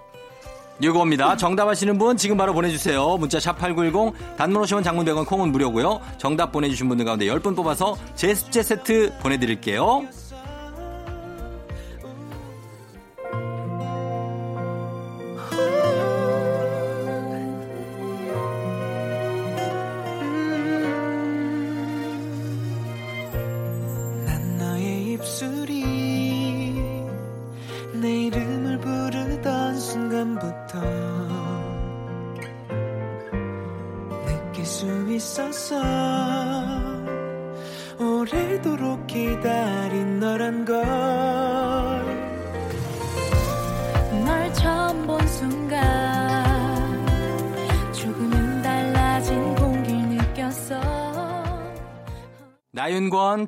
이거입니다. 0.82 1.38
정답하시는 1.38 1.98
분 1.98 2.18
지금 2.18 2.36
바로 2.36 2.54
보내주세요. 2.54 3.16
문자 3.18 3.40
샵 3.40 3.58
8910 3.58 4.14
단문 4.36 4.62
50원 4.64 4.84
장문 4.84 5.06
100원 5.06 5.26
콩은 5.26 5.52
무료고요. 5.54 6.02
정답 6.18 6.52
보내주신 6.52 6.90
분들 6.90 7.06
가운데 7.06 7.26
10분 7.28 7.56
뽑아서 7.56 7.96
제습제 8.16 8.62
세트 8.62 9.14
보내드릴게요. 9.22 10.04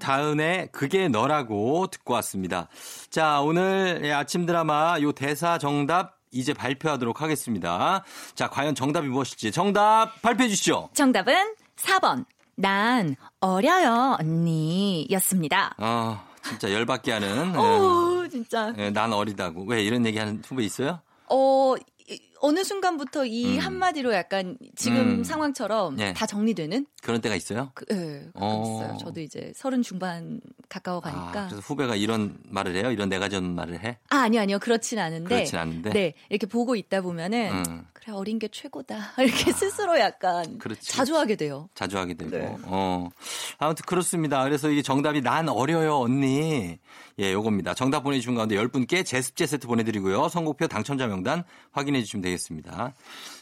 다은의 0.07 0.69
그게 0.71 1.09
너라고 1.09 1.87
듣고 1.87 2.13
왔습니다. 2.13 2.69
자, 3.09 3.41
오늘 3.41 3.99
예, 4.05 4.13
아침 4.13 4.45
드라마 4.45 4.97
요 5.01 5.11
대사 5.11 5.57
정답 5.57 6.15
이제 6.31 6.53
발표하도록 6.53 7.21
하겠습니다. 7.21 8.05
자, 8.33 8.47
과연 8.49 8.73
정답이 8.73 9.09
무엇일지 9.09 9.51
정답 9.51 10.21
발표해 10.21 10.47
주시죠. 10.47 10.91
정답은 10.93 11.55
4번. 11.75 12.23
난 12.55 13.17
어려요, 13.41 14.15
언니. 14.17 15.05
였습니다. 15.11 15.75
아, 15.77 16.23
진짜 16.41 16.71
열받게 16.71 17.11
하는. 17.11 17.51
예. 17.53 17.57
오, 17.59 18.27
진짜. 18.29 18.73
예, 18.77 18.89
난 18.91 19.11
어리다고. 19.11 19.65
왜 19.65 19.83
이런 19.83 20.05
얘기 20.05 20.17
하는 20.19 20.41
후배 20.47 20.63
있어요? 20.63 21.01
어, 21.29 21.75
이- 21.77 21.96
어느 22.39 22.63
순간부터 22.63 23.25
이 23.25 23.55
음. 23.55 23.59
한마디로 23.59 24.13
약간 24.13 24.57
지금 24.75 25.19
음. 25.19 25.23
상황처럼 25.23 25.99
예. 25.99 26.13
다 26.13 26.25
정리되는? 26.25 26.85
그런 27.01 27.19
때가 27.19 27.35
있어요? 27.35 27.71
그, 27.73 27.85
예, 27.91 28.29
어. 28.33 28.63
있어요. 28.63 28.97
저도 28.97 29.19
이제 29.19 29.51
서른 29.55 29.81
중반 29.81 30.39
가까워 30.69 30.99
가니까. 30.99 31.43
아, 31.43 31.47
그래서 31.47 31.61
후배가 31.61 31.95
이런 31.95 32.37
말을 32.43 32.75
해요? 32.75 32.91
이런 32.91 33.09
내가 33.09 33.27
전 33.27 33.55
말을 33.55 33.83
해? 33.83 33.97
아, 34.09 34.17
아니요, 34.17 34.41
아니요. 34.41 34.59
그렇진 34.59 34.99
않은데. 34.99 35.27
그렇진 35.27 35.57
않은데? 35.57 35.89
네. 35.89 36.13
이렇게 36.29 36.45
보고 36.47 36.75
있다 36.75 37.01
보면은, 37.01 37.51
음. 37.51 37.85
그래, 38.07 38.15
어린 38.15 38.39
게 38.39 38.47
최고다. 38.47 39.15
이렇게 39.19 39.51
스스로 39.51 39.99
약간 39.99 40.57
그렇지, 40.59 40.87
자주 40.93 41.17
하게 41.17 41.35
돼요. 41.35 41.67
자주 41.75 41.97
하게 41.97 42.13
되고. 42.13 42.31
네. 42.31 42.55
어. 42.63 43.09
아무튼 43.57 43.83
그렇습니다. 43.85 44.43
그래서 44.45 44.69
이게 44.69 44.81
정답이 44.81 45.21
난 45.21 45.49
어려요, 45.49 45.99
언니. 45.99 46.79
예, 47.19 47.33
요겁니다. 47.33 47.73
정답 47.73 48.03
보내주신 48.03 48.35
가운데 48.35 48.55
10분께 48.55 49.05
제습제 49.05 49.45
세트 49.45 49.67
보내드리고요. 49.67 50.29
선곡표 50.29 50.67
당첨자 50.67 51.05
명단 51.07 51.43
확인해 51.71 52.01
주시면 52.01 52.21
되겠습니다. 52.23 52.93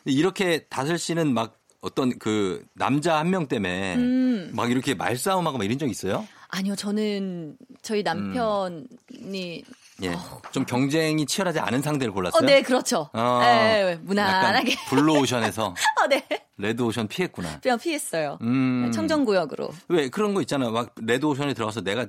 이렇게 0.05 0.65
다슬 0.65 0.97
씨는 0.97 1.31
막 1.33 1.59
어떤 1.81 2.17
그 2.17 2.65
남자 2.73 3.19
한 3.19 3.29
명 3.29 3.47
때문에 3.47 3.95
음. 3.97 4.51
막 4.55 4.71
이렇게 4.71 4.95
말싸움하고 4.95 5.59
막 5.59 5.63
이런 5.63 5.77
적 5.77 5.87
있어요? 5.87 6.27
아니요, 6.47 6.75
저는 6.75 7.55
저희 7.83 8.01
남편이, 8.01 9.63
예. 10.03 10.15
좀 10.51 10.65
경쟁이 10.65 11.25
치열하지 11.25 11.59
않은 11.59 11.81
상대를 11.81 12.11
어, 12.11 12.13
골랐어요? 12.13 12.41
네, 12.45 12.61
그렇죠. 12.61 13.09
어, 13.13 13.39
예, 13.43 13.97
무난하게. 14.03 14.73
약간 14.73 14.85
블루오션에서 14.89 15.67
어, 16.03 16.07
네. 16.09 16.25
레드오션 16.57 17.07
피했구나. 17.07 17.59
그냥 17.61 17.77
피했어요. 17.77 18.37
음. 18.41 18.91
청정구역으로. 18.93 19.69
왜 19.89 20.09
그런 20.09 20.33
거 20.33 20.41
있잖아. 20.41 20.69
막 20.69 20.93
레드오션에 21.01 21.53
들어가서 21.53 21.81
내가 21.81 22.07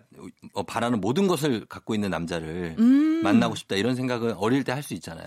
어, 0.52 0.62
바라는 0.62 1.00
모든 1.00 1.26
것을 1.26 1.66
갖고 1.66 1.94
있는 1.94 2.10
남자를 2.10 2.76
음. 2.78 3.22
만나고 3.22 3.54
싶다 3.54 3.76
이런 3.76 3.94
생각은 3.96 4.34
어릴 4.34 4.62
때 4.64 4.72
할 4.72 4.82
수 4.82 4.94
있잖아요. 4.94 5.26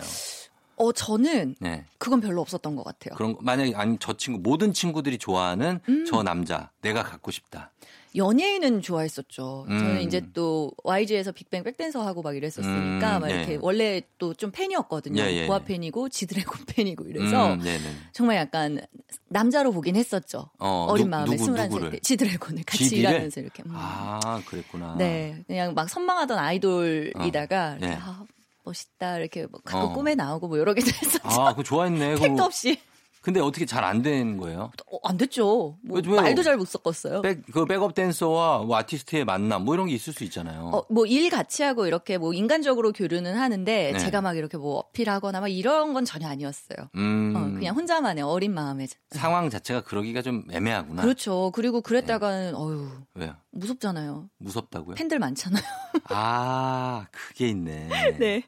어, 0.77 0.91
저는 0.93 1.55
네. 1.59 1.83
그건 1.97 2.21
별로 2.21 2.39
없었던 2.41 2.75
것 2.77 2.83
같아요. 2.85 3.15
그런 3.15 3.33
거 3.33 3.39
만약에 3.41 3.73
아니 3.75 3.97
저 3.99 4.13
친구 4.13 4.39
모든 4.41 4.71
친구들이 4.71 5.17
좋아하는 5.17 5.81
음. 5.89 6.05
저 6.05 6.23
남자 6.23 6.69
내가 6.81 7.03
갖고 7.03 7.31
싶다. 7.31 7.71
연예인은 8.15 8.81
좋아했었죠. 8.81 9.65
음. 9.69 9.79
저는 9.79 10.01
이제 10.01 10.21
또 10.33 10.71
YG에서 10.83 11.31
빅뱅 11.31 11.63
백댄서 11.63 12.05
하고 12.05 12.21
막 12.21 12.35
이랬었으니까 12.35 13.17
음, 13.17 13.21
막 13.21 13.29
이렇게 13.29 13.53
예. 13.53 13.57
원래 13.61 14.01
또 14.17 14.33
좀 14.33 14.51
팬이었거든요. 14.51 15.21
예, 15.21 15.31
예, 15.33 15.47
보아 15.47 15.59
예. 15.61 15.65
팬이고 15.65 16.09
지드래곤 16.09 16.65
팬이고 16.75 17.05
이래서 17.05 17.53
음, 17.53 17.59
네네. 17.59 17.83
정말 18.13 18.37
약간 18.37 18.79
남자로 19.27 19.71
보긴 19.71 19.95
했었죠. 19.95 20.49
어, 20.59 20.87
어, 20.89 20.95
린 20.95 21.05
누- 21.05 21.09
마음에 21.11 21.37
스물한 21.37 21.67
누구를? 21.69 21.89
살때 21.89 21.99
지드래곤을 22.01 22.63
같이 22.65 22.89
를? 22.89 22.97
일하면서 22.99 23.41
이렇게. 23.41 23.63
음. 23.63 23.71
아 23.73 24.41
그랬구나. 24.45 24.95
네, 24.97 25.43
그냥 25.47 25.73
막 25.75 25.89
선망하던 25.89 26.37
아이돌이다가 26.37 27.71
어, 27.73 27.77
네. 27.79 27.97
아, 28.01 28.23
멋있다 28.63 29.17
이렇게 29.19 29.45
뭐 29.45 29.59
가끔 29.63 29.89
어. 29.89 29.93
꿈에 29.93 30.15
나오고 30.15 30.47
뭐 30.47 30.57
여러 30.59 30.73
개 30.73 30.81
했었죠. 30.85 31.19
아, 31.23 31.51
그거 31.51 31.63
좋아했네. 31.63 32.15
택도 32.15 32.35
뭐- 32.35 32.45
없이 32.45 32.79
근데 33.21 33.39
어떻게 33.41 33.65
잘 33.65 33.83
안 33.83 34.01
된 34.01 34.37
거예요? 34.37 34.71
어, 34.91 34.97
안 35.03 35.17
됐죠. 35.17 35.77
뭐 35.83 36.01
왜요? 36.05 36.21
말도 36.21 36.41
잘 36.41 36.55
못 36.57 36.67
섞었어요. 36.67 37.21
백, 37.21 37.41
그 37.51 37.65
백업 37.65 37.93
댄서와 37.93 38.59
뭐 38.59 38.77
아티스트의 38.77 39.25
만남 39.25 39.65
뭐 39.65 39.73
이런 39.75 39.87
게 39.87 39.93
있을 39.93 40.13
수 40.13 40.23
있잖아요. 40.23 40.71
어, 40.73 40.85
뭐 40.89 41.05
일 41.05 41.29
같이 41.29 41.63
하고 41.63 41.85
이렇게 41.85 42.17
뭐 42.17 42.33
인간적으로 42.33 42.91
교류는 42.93 43.35
하는데 43.37 43.91
네. 43.93 43.97
제가 43.99 44.21
막 44.21 44.37
이렇게 44.37 44.57
뭐 44.57 44.77
어필하거나 44.79 45.41
막 45.41 45.47
이런 45.49 45.93
건 45.93 46.05
전혀 46.05 46.27
아니었어요. 46.29 46.77
음, 46.95 47.33
어, 47.35 47.39
그냥 47.59 47.75
혼자만의 47.75 48.23
어린 48.23 48.53
마음에. 48.53 48.87
상황 49.11 49.49
자체가 49.49 49.81
그러기가 49.81 50.21
좀 50.21 50.43
애매하구나. 50.51 51.01
그렇죠. 51.01 51.51
그리고 51.53 51.81
그랬다가는 51.81 52.55
어유 52.55 52.89
왜요? 53.15 53.35
무섭잖아요. 53.51 54.29
무섭다고요? 54.37 54.95
팬들 54.95 55.19
많잖아요. 55.19 55.63
아, 56.09 57.07
그게 57.11 57.49
있네. 57.49 57.87
네. 58.19 58.43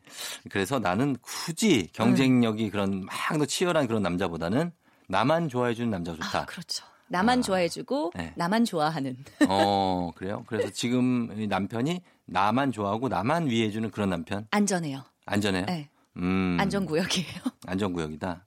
그래서 0.49 0.79
나는 0.79 1.15
굳이 1.21 1.89
경쟁력이 1.93 2.69
그런 2.69 3.05
막더 3.05 3.45
치열한 3.45 3.87
그런 3.87 4.03
남자보다는 4.03 4.71
나만 5.07 5.49
좋아해주는 5.49 5.89
남자가 5.89 6.17
좋다. 6.23 6.39
아, 6.41 6.45
그렇죠. 6.45 6.85
나만 7.07 7.39
아. 7.39 7.41
좋아해주고 7.41 8.13
네. 8.15 8.33
나만 8.37 8.63
좋아하는. 8.63 9.17
어, 9.49 10.11
그래요? 10.15 10.43
그래서 10.47 10.69
지금 10.69 11.29
이 11.37 11.47
남편이 11.47 12.01
나만 12.25 12.71
좋아하고 12.71 13.09
나만 13.09 13.47
위해주는 13.49 13.89
그런 13.91 14.09
남편? 14.09 14.47
안전해요. 14.51 15.03
안전해요? 15.25 15.65
네. 15.65 15.89
음. 16.17 16.57
안전구역이에요. 16.59 17.41
안전구역이다. 17.67 18.45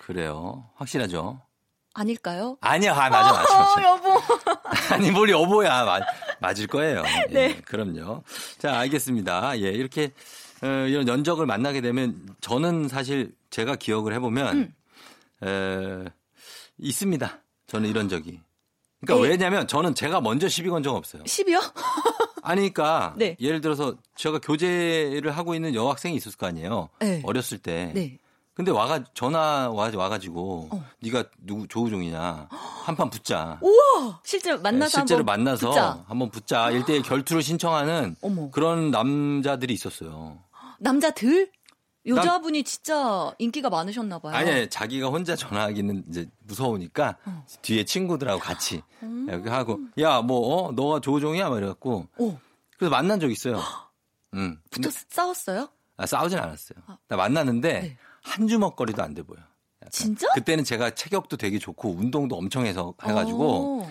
그래요. 0.00 0.70
확실하죠? 0.76 1.40
아닐까요? 1.98 2.56
아니야, 2.60 2.92
아, 2.92 3.08
맞아, 3.10 3.32
맞아. 3.32 3.54
어, 3.54 3.58
맞아. 3.60 3.82
여보. 3.88 4.20
아니, 4.94 5.10
뭘 5.10 5.28
여보야. 5.30 5.84
맞, 5.84 6.02
맞을 6.40 6.66
거예요. 6.68 7.02
예, 7.30 7.32
네. 7.32 7.56
그럼요. 7.64 8.22
자, 8.58 8.78
알겠습니다. 8.78 9.58
예, 9.60 9.68
이렇게 9.70 10.12
어, 10.62 10.66
이런 10.86 11.08
연적을 11.08 11.46
만나게 11.46 11.80
되면 11.80 12.16
저는 12.40 12.88
사실 12.88 13.32
제가 13.50 13.76
기억을 13.76 14.12
해보면 14.14 14.72
에, 15.44 16.04
있습니다. 16.78 17.38
저는 17.66 17.88
이런 17.90 18.08
적이. 18.08 18.40
그러니까 19.04 19.26
에? 19.26 19.30
왜냐면 19.30 19.66
저는 19.68 19.94
제가 19.94 20.20
먼저 20.20 20.48
시비 20.48 20.68
건 20.70 20.82
적 20.82 20.94
없어요. 20.94 21.22
10이요? 21.24 21.60
아니, 22.42 22.72
그러니까 22.72 23.14
네. 23.16 23.36
예를 23.40 23.60
들어서 23.60 23.94
제가 24.16 24.38
교제를 24.40 25.36
하고 25.36 25.54
있는 25.54 25.74
여학생이 25.74 26.16
있었을 26.16 26.38
거 26.38 26.46
아니에요. 26.46 26.88
네. 27.00 27.22
어렸을 27.24 27.58
때. 27.58 27.92
네. 27.94 28.18
근데 28.58 28.72
와가 28.72 29.04
전화 29.14 29.70
와 29.70 29.88
와가지고 29.94 30.68
어. 30.72 30.84
네가 31.00 31.22
누구 31.46 31.68
조우종이냐 31.68 32.48
한판 32.50 33.08
붙자. 33.08 33.60
우와! 33.62 34.20
실제 34.24 34.56
만나서 34.56 34.84
네, 34.84 35.00
실제로 35.02 35.18
한번 35.20 35.44
만나서 35.44 35.68
붙자. 35.68 36.04
한번 36.08 36.28
붙자. 36.28 36.70
일대일 36.72 37.02
결투를 37.02 37.40
신청하는 37.40 38.16
어머. 38.20 38.50
그런 38.50 38.90
남자들이 38.90 39.72
있었어요. 39.72 40.42
남자들? 40.80 41.52
여자분이 42.04 42.64
진짜 42.64 43.32
인기가 43.38 43.70
많으셨나 43.70 44.18
봐요. 44.18 44.34
아니, 44.34 44.50
아니, 44.50 44.68
자기가 44.68 45.06
혼자 45.06 45.36
전화하기는 45.36 46.06
이제 46.08 46.26
무서우니까 46.40 47.16
어. 47.26 47.44
뒤에 47.62 47.84
친구들하고 47.84 48.40
같이 48.40 48.82
음. 49.04 49.26
이렇게 49.28 49.50
하고 49.50 49.78
야, 50.00 50.20
뭐, 50.20 50.66
어, 50.66 50.72
너가 50.72 50.98
조우종이야? 50.98 51.48
막 51.48 51.58
이래갖고 51.58 52.08
오, 52.16 52.36
그래서 52.76 52.90
만난 52.90 53.20
적 53.20 53.30
있어요. 53.30 53.60
응. 54.34 54.58
근데 54.72 54.88
붙어 54.88 55.00
싸웠어요? 55.10 55.68
아, 55.96 56.06
싸우진 56.06 56.40
않았어요. 56.40 56.80
나 57.06 57.16
만났는데 57.16 57.80
네. 57.80 57.98
한 58.28 58.46
주먹거리도 58.48 59.02
안 59.02 59.14
돼 59.14 59.22
보여. 59.22 59.38
진짜? 59.90 60.26
그때는 60.34 60.64
제가 60.64 60.90
체격도 60.90 61.36
되게 61.38 61.58
좋고 61.58 61.94
운동도 61.96 62.36
엄청 62.36 62.66
해서 62.66 62.92
해가지고 63.02 63.82
어. 63.84 63.90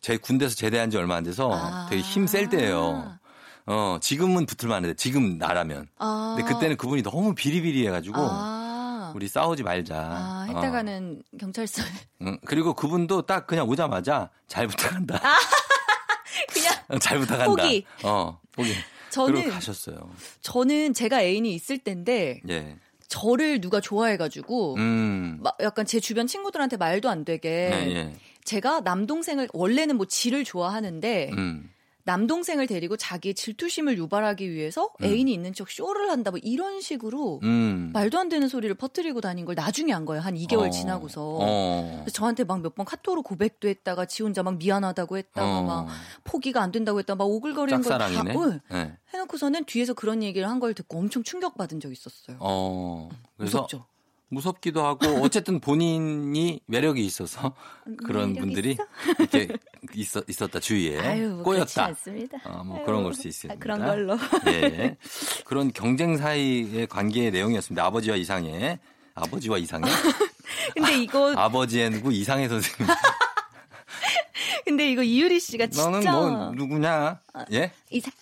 제 0.00 0.16
군대에서 0.16 0.54
제대한 0.54 0.90
지 0.90 0.96
얼마 0.96 1.16
안 1.16 1.24
돼서 1.24 1.50
아. 1.52 1.86
되게 1.90 2.00
힘 2.02 2.26
셀 2.26 2.48
때예요. 2.48 3.18
어, 3.66 3.98
지금은 4.00 4.46
붙을만 4.46 4.76
한데 4.84 4.94
지금 4.94 5.36
나라면. 5.38 5.88
아. 5.98 6.34
근데 6.36 6.50
그때는 6.52 6.76
그분이 6.76 7.02
너무 7.02 7.34
비리비리해가지고 7.34 8.16
아, 8.18 9.12
우리 9.14 9.28
싸우지 9.28 9.62
말자. 9.64 9.96
아, 9.96 10.46
어. 10.48 10.52
했다가는 10.54 11.22
경찰서에 11.38 11.84
응, 12.22 12.38
그리고 12.46 12.72
그분도 12.74 13.22
딱 13.22 13.46
그냥 13.46 13.68
오자마자 13.68 14.30
잘 14.46 14.66
부탁한다. 14.66 15.20
그냥 16.52 16.74
어, 16.88 16.98
잘 16.98 17.18
부탁한다. 17.18 17.46
포기. 17.50 17.84
어, 18.02 18.38
포기. 18.52 18.72
저는 19.10 19.50
가셨어요. 19.50 20.10
저는 20.40 20.92
제가 20.94 21.22
애인이 21.22 21.54
있을 21.54 21.78
때인데 21.78 22.40
예. 22.48 22.78
저를 23.08 23.60
누가 23.60 23.80
좋아해가지고 23.80 24.76
음. 24.76 25.38
막 25.42 25.56
약간 25.60 25.86
제 25.86 26.00
주변 26.00 26.26
친구들한테 26.26 26.76
말도 26.76 27.08
안 27.08 27.24
되게 27.24 27.68
네, 27.70 27.94
예. 27.94 28.12
제가 28.44 28.80
남동생을 28.80 29.48
원래는 29.52 29.96
뭐 29.96 30.06
지를 30.06 30.44
좋아하는데 30.44 31.30
음. 31.32 31.70
남동생을 32.06 32.66
데리고 32.66 32.96
자기의 32.96 33.34
질투심을 33.34 33.96
유발하기 33.98 34.50
위해서 34.52 34.90
애인이 35.02 35.32
있는 35.32 35.52
척 35.54 35.70
쇼를 35.70 36.10
한다 36.10 36.30
뭐 36.30 36.38
이런 36.42 36.80
식으로 36.80 37.40
음. 37.42 37.90
말도 37.94 38.18
안 38.18 38.28
되는 38.28 38.46
소리를 38.48 38.74
퍼뜨리고 38.74 39.20
다닌 39.20 39.44
걸 39.44 39.54
나중에 39.54 39.92
한 39.92 40.04
거예요. 40.04 40.20
한 40.22 40.34
2개월 40.34 40.66
어. 40.68 40.70
지나고서. 40.70 41.38
어. 41.40 41.90
그래서 42.02 42.10
저한테 42.12 42.44
막 42.44 42.60
몇 42.60 42.74
번 42.74 42.84
카톡으로 42.86 43.22
고백도 43.22 43.68
했다가 43.68 44.04
지 44.06 44.22
혼자 44.22 44.42
막 44.42 44.56
미안하다고 44.58 45.16
했다가 45.18 45.58
어. 45.58 45.62
막 45.62 45.88
포기가 46.24 46.60
안 46.62 46.72
된다고 46.72 46.98
했다가 46.98 47.16
막 47.16 47.24
오글거리는 47.24 47.82
걸다 47.82 48.08
짝사랑이네. 48.08 48.34
응. 48.38 48.60
네. 48.70 48.98
해놓고서는 49.12 49.64
뒤에서 49.64 49.94
그런 49.94 50.22
얘기를 50.22 50.48
한 50.48 50.60
걸 50.60 50.72
듣고 50.74 50.98
엄청 50.98 51.22
충격받은 51.22 51.80
적 51.80 51.90
있었어요. 51.92 52.36
어. 52.40 53.08
그래서 53.36 53.58
무섭죠? 53.58 53.86
무섭기도 54.28 54.84
하고 54.84 55.06
어쨌든 55.22 55.60
본인이 55.60 56.60
매력이 56.66 57.04
있어서 57.04 57.54
그런 58.06 58.32
매력 58.32 58.40
분들이 58.46 58.70
있어? 58.72 58.84
이렇게 59.18 59.48
있었, 59.94 60.24
있었다 60.28 60.60
주위에 60.60 60.98
아유, 61.00 61.28
뭐 61.30 61.42
꼬였다. 61.44 61.84
않습니다. 61.86 62.38
어, 62.44 62.62
뭐 62.64 62.76
아유, 62.78 62.84
그런 62.86 63.02
걸 63.02 63.14
수 63.14 63.28
있습니다. 63.28 63.54
아, 63.54 63.58
그런 63.60 63.78
걸로. 63.84 64.18
예. 64.48 64.96
그런 65.44 65.72
경쟁 65.72 66.16
사이의 66.16 66.86
관계의 66.86 67.30
내용이었습니다. 67.30 67.84
아버지와 67.84 68.16
이상의 68.16 68.78
아버지와 69.14 69.58
이상의 69.58 69.90
근데 70.74 70.96
이거 70.98 71.32
아 71.38 71.48
버지의 71.48 71.90
누구 71.90 72.12
이상의 72.12 72.48
선생님. 72.48 72.86
근데 74.64 74.90
이거 74.90 75.02
이유리 75.02 75.38
씨가 75.40 75.66
진짜 75.66 75.90
너는 75.90 76.10
뭐 76.10 76.50
누구냐? 76.52 77.20
예? 77.52 77.70
이상 77.90 78.12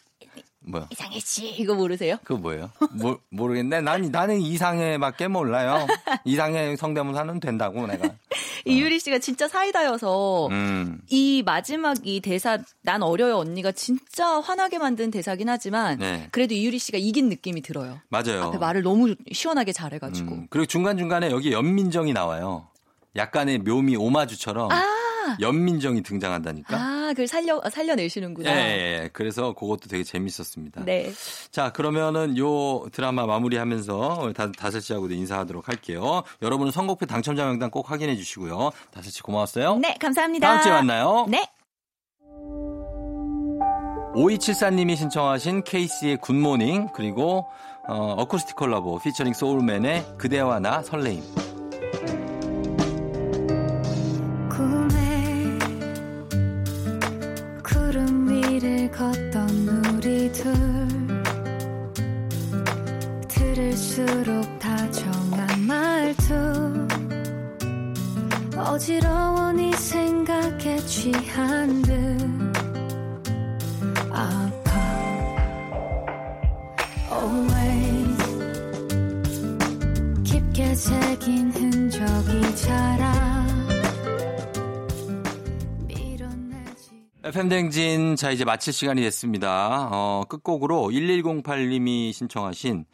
뭐야? 0.65 0.89
이상해 0.91 1.19
씨 1.19 1.49
이거 1.59 1.75
모르세요? 1.75 2.17
그거 2.25 2.41
뭐예요? 2.41 2.71
모, 2.93 3.19
모르겠네. 3.31 3.81
난, 3.81 4.03
나는 4.11 4.41
이상해밖에 4.41 5.29
몰라요. 5.29 5.87
이상해 6.25 6.77
성대모사는 6.77 7.41
된다고 7.41 7.87
내가. 7.87 8.11
이유리 8.65 9.01
씨가 9.01 9.19
진짜 9.19 9.49
사이다여서 9.49 10.47
음. 10.49 11.01
이 11.09 11.43
마지막 11.45 11.97
이 12.05 12.21
대사 12.21 12.59
난 12.83 13.03
어려요 13.03 13.39
언니가 13.39 13.73
진짜 13.73 14.41
화나게 14.41 14.79
만든 14.79 15.11
대사긴 15.11 15.49
하지만 15.49 15.99
네. 15.99 16.29
그래도 16.31 16.55
이유리 16.55 16.79
씨가 16.79 16.99
이긴 16.99 17.29
느낌이 17.29 17.63
들어요. 17.63 17.99
맞아요. 18.09 18.45
앞에 18.45 18.59
말을 18.59 18.83
너무 18.83 19.15
시원하게 19.33 19.73
잘해가지고. 19.73 20.33
음, 20.33 20.47
그리고 20.49 20.67
중간 20.67 20.97
중간에 20.97 21.31
여기 21.31 21.53
연민정이 21.53 22.13
나와요. 22.13 22.69
약간의 23.17 23.59
묘미 23.59 23.97
오마주처럼 23.97 24.71
연민정이 25.41 26.03
등장한다니까. 26.03 26.77
아, 26.77 27.07
그걸 27.11 27.27
살려 27.27 27.61
살려내시는구나. 27.71 28.51
예, 28.51 28.57
예, 28.57 29.03
예. 29.03 29.11
그래서 29.13 29.53
그것도 29.53 29.89
되게 29.89 30.05
재밌었습니다. 30.05 30.85
네. 30.85 31.13
자, 31.51 31.71
그러면은 31.73 32.37
요 32.39 32.87
드라마 32.93 33.27
마무리하면서 33.27 34.33
다, 34.35 34.51
다섯 34.53 34.81
씨하고도 34.81 35.15
인사하도록 35.15 35.69
할게요. 35.69 36.23
여러분은 36.41 36.73
선곡표 36.73 37.07
당첨자 37.07 37.45
명단 37.45 37.71
꼭 37.71 37.91
확인해 37.91 38.17
주시고요. 38.17 38.71
다섯 38.91 39.11
씨 39.11 39.23
고마웠어요. 39.23 39.77
네, 39.77 39.97
감사합니다. 39.99 40.49
다음 40.49 40.63
주에 40.63 40.73
만나요. 40.73 41.27
네. 41.29 41.47
5274님이 44.15 44.97
신청하신 44.97 45.65
케이스의 45.65 46.19
굿모닝 46.19 46.89
그리고 46.95 47.47
어, 47.89 48.15
어쿠스틱 48.19 48.57
콜라보 48.57 49.01
피처링 49.01 49.33
소울맨의 49.33 50.17
그대와 50.19 50.61
나 50.61 50.83
설레임. 50.83 51.52
걷던 58.93 59.49
우리들 59.97 60.53
들을수록 63.29 64.59
다정한 64.59 65.67
말투. 65.67 66.35
어지러워 68.57 69.53
네 69.53 69.73
생각에 69.73 70.77
취한 70.87 71.83
듯 71.83 71.92
FM 87.33 87.49
댕진 87.49 88.15
자 88.15 88.31
이제 88.31 88.45
마칠 88.45 88.75
시간이 88.75 89.01
됐습니다. 89.01 89.89
어, 89.91 90.23
끝곡으로 90.29 90.91
1108님이 90.91 92.13
신청하신 92.13 92.85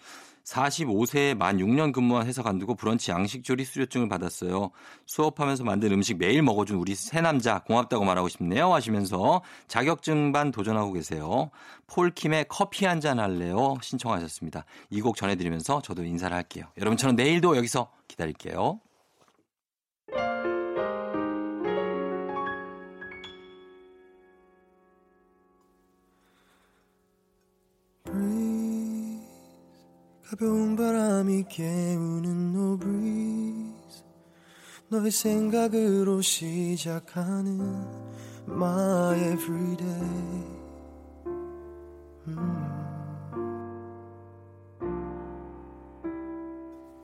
45세에 0.44 1.36
만 1.36 1.56
6년 1.58 1.92
근무한 1.92 2.24
회사 2.28 2.44
관두고 2.44 2.76
브런치 2.76 3.10
양식 3.10 3.42
조리 3.42 3.64
수료증을 3.64 4.08
받았어요. 4.08 4.70
수업하면서 5.06 5.64
만든 5.64 5.90
음식 5.90 6.18
매일 6.18 6.42
먹어준 6.42 6.76
우리 6.76 6.94
새 6.94 7.20
남자 7.20 7.58
고맙다고 7.64 8.04
말하고 8.04 8.28
싶네요 8.28 8.72
하시면서 8.72 9.42
자격증반 9.66 10.52
도전하고 10.52 10.92
계세요. 10.92 11.50
폴킴의 11.88 12.44
커피 12.48 12.84
한 12.86 13.00
잔 13.00 13.18
할래요 13.18 13.74
신청하셨습니다. 13.82 14.64
이 14.90 15.00
곡 15.00 15.16
전해드리면서 15.16 15.82
저도 15.82 16.04
인사를 16.04 16.34
할게요. 16.36 16.66
여러분 16.78 16.96
저는 16.96 17.16
내일도 17.16 17.56
여기서 17.56 17.90
기다릴게요. 18.06 18.78
Breeze. 28.10 29.22
가벼운 30.28 30.76
바람이 30.76 31.44
깨우는 31.48 32.54
no 32.54 32.78
breeze. 32.78 34.04
너의 34.88 35.10
생각으로 35.10 36.20
시작하는 36.20 37.60
my 38.48 39.32
everyday. 39.32 40.48
음. 42.26 42.68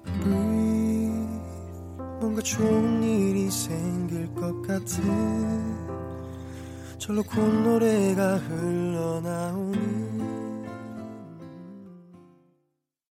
breathe 0.04 0.64
뭔가 2.20 2.40
좋은 2.42 3.02
일이 3.02 3.50
생길 3.50 4.34
것 4.34 4.62
같은 4.62 5.04
절로 6.98 7.22
콧노래가 7.22 8.38
흘러나오는 8.38 10.03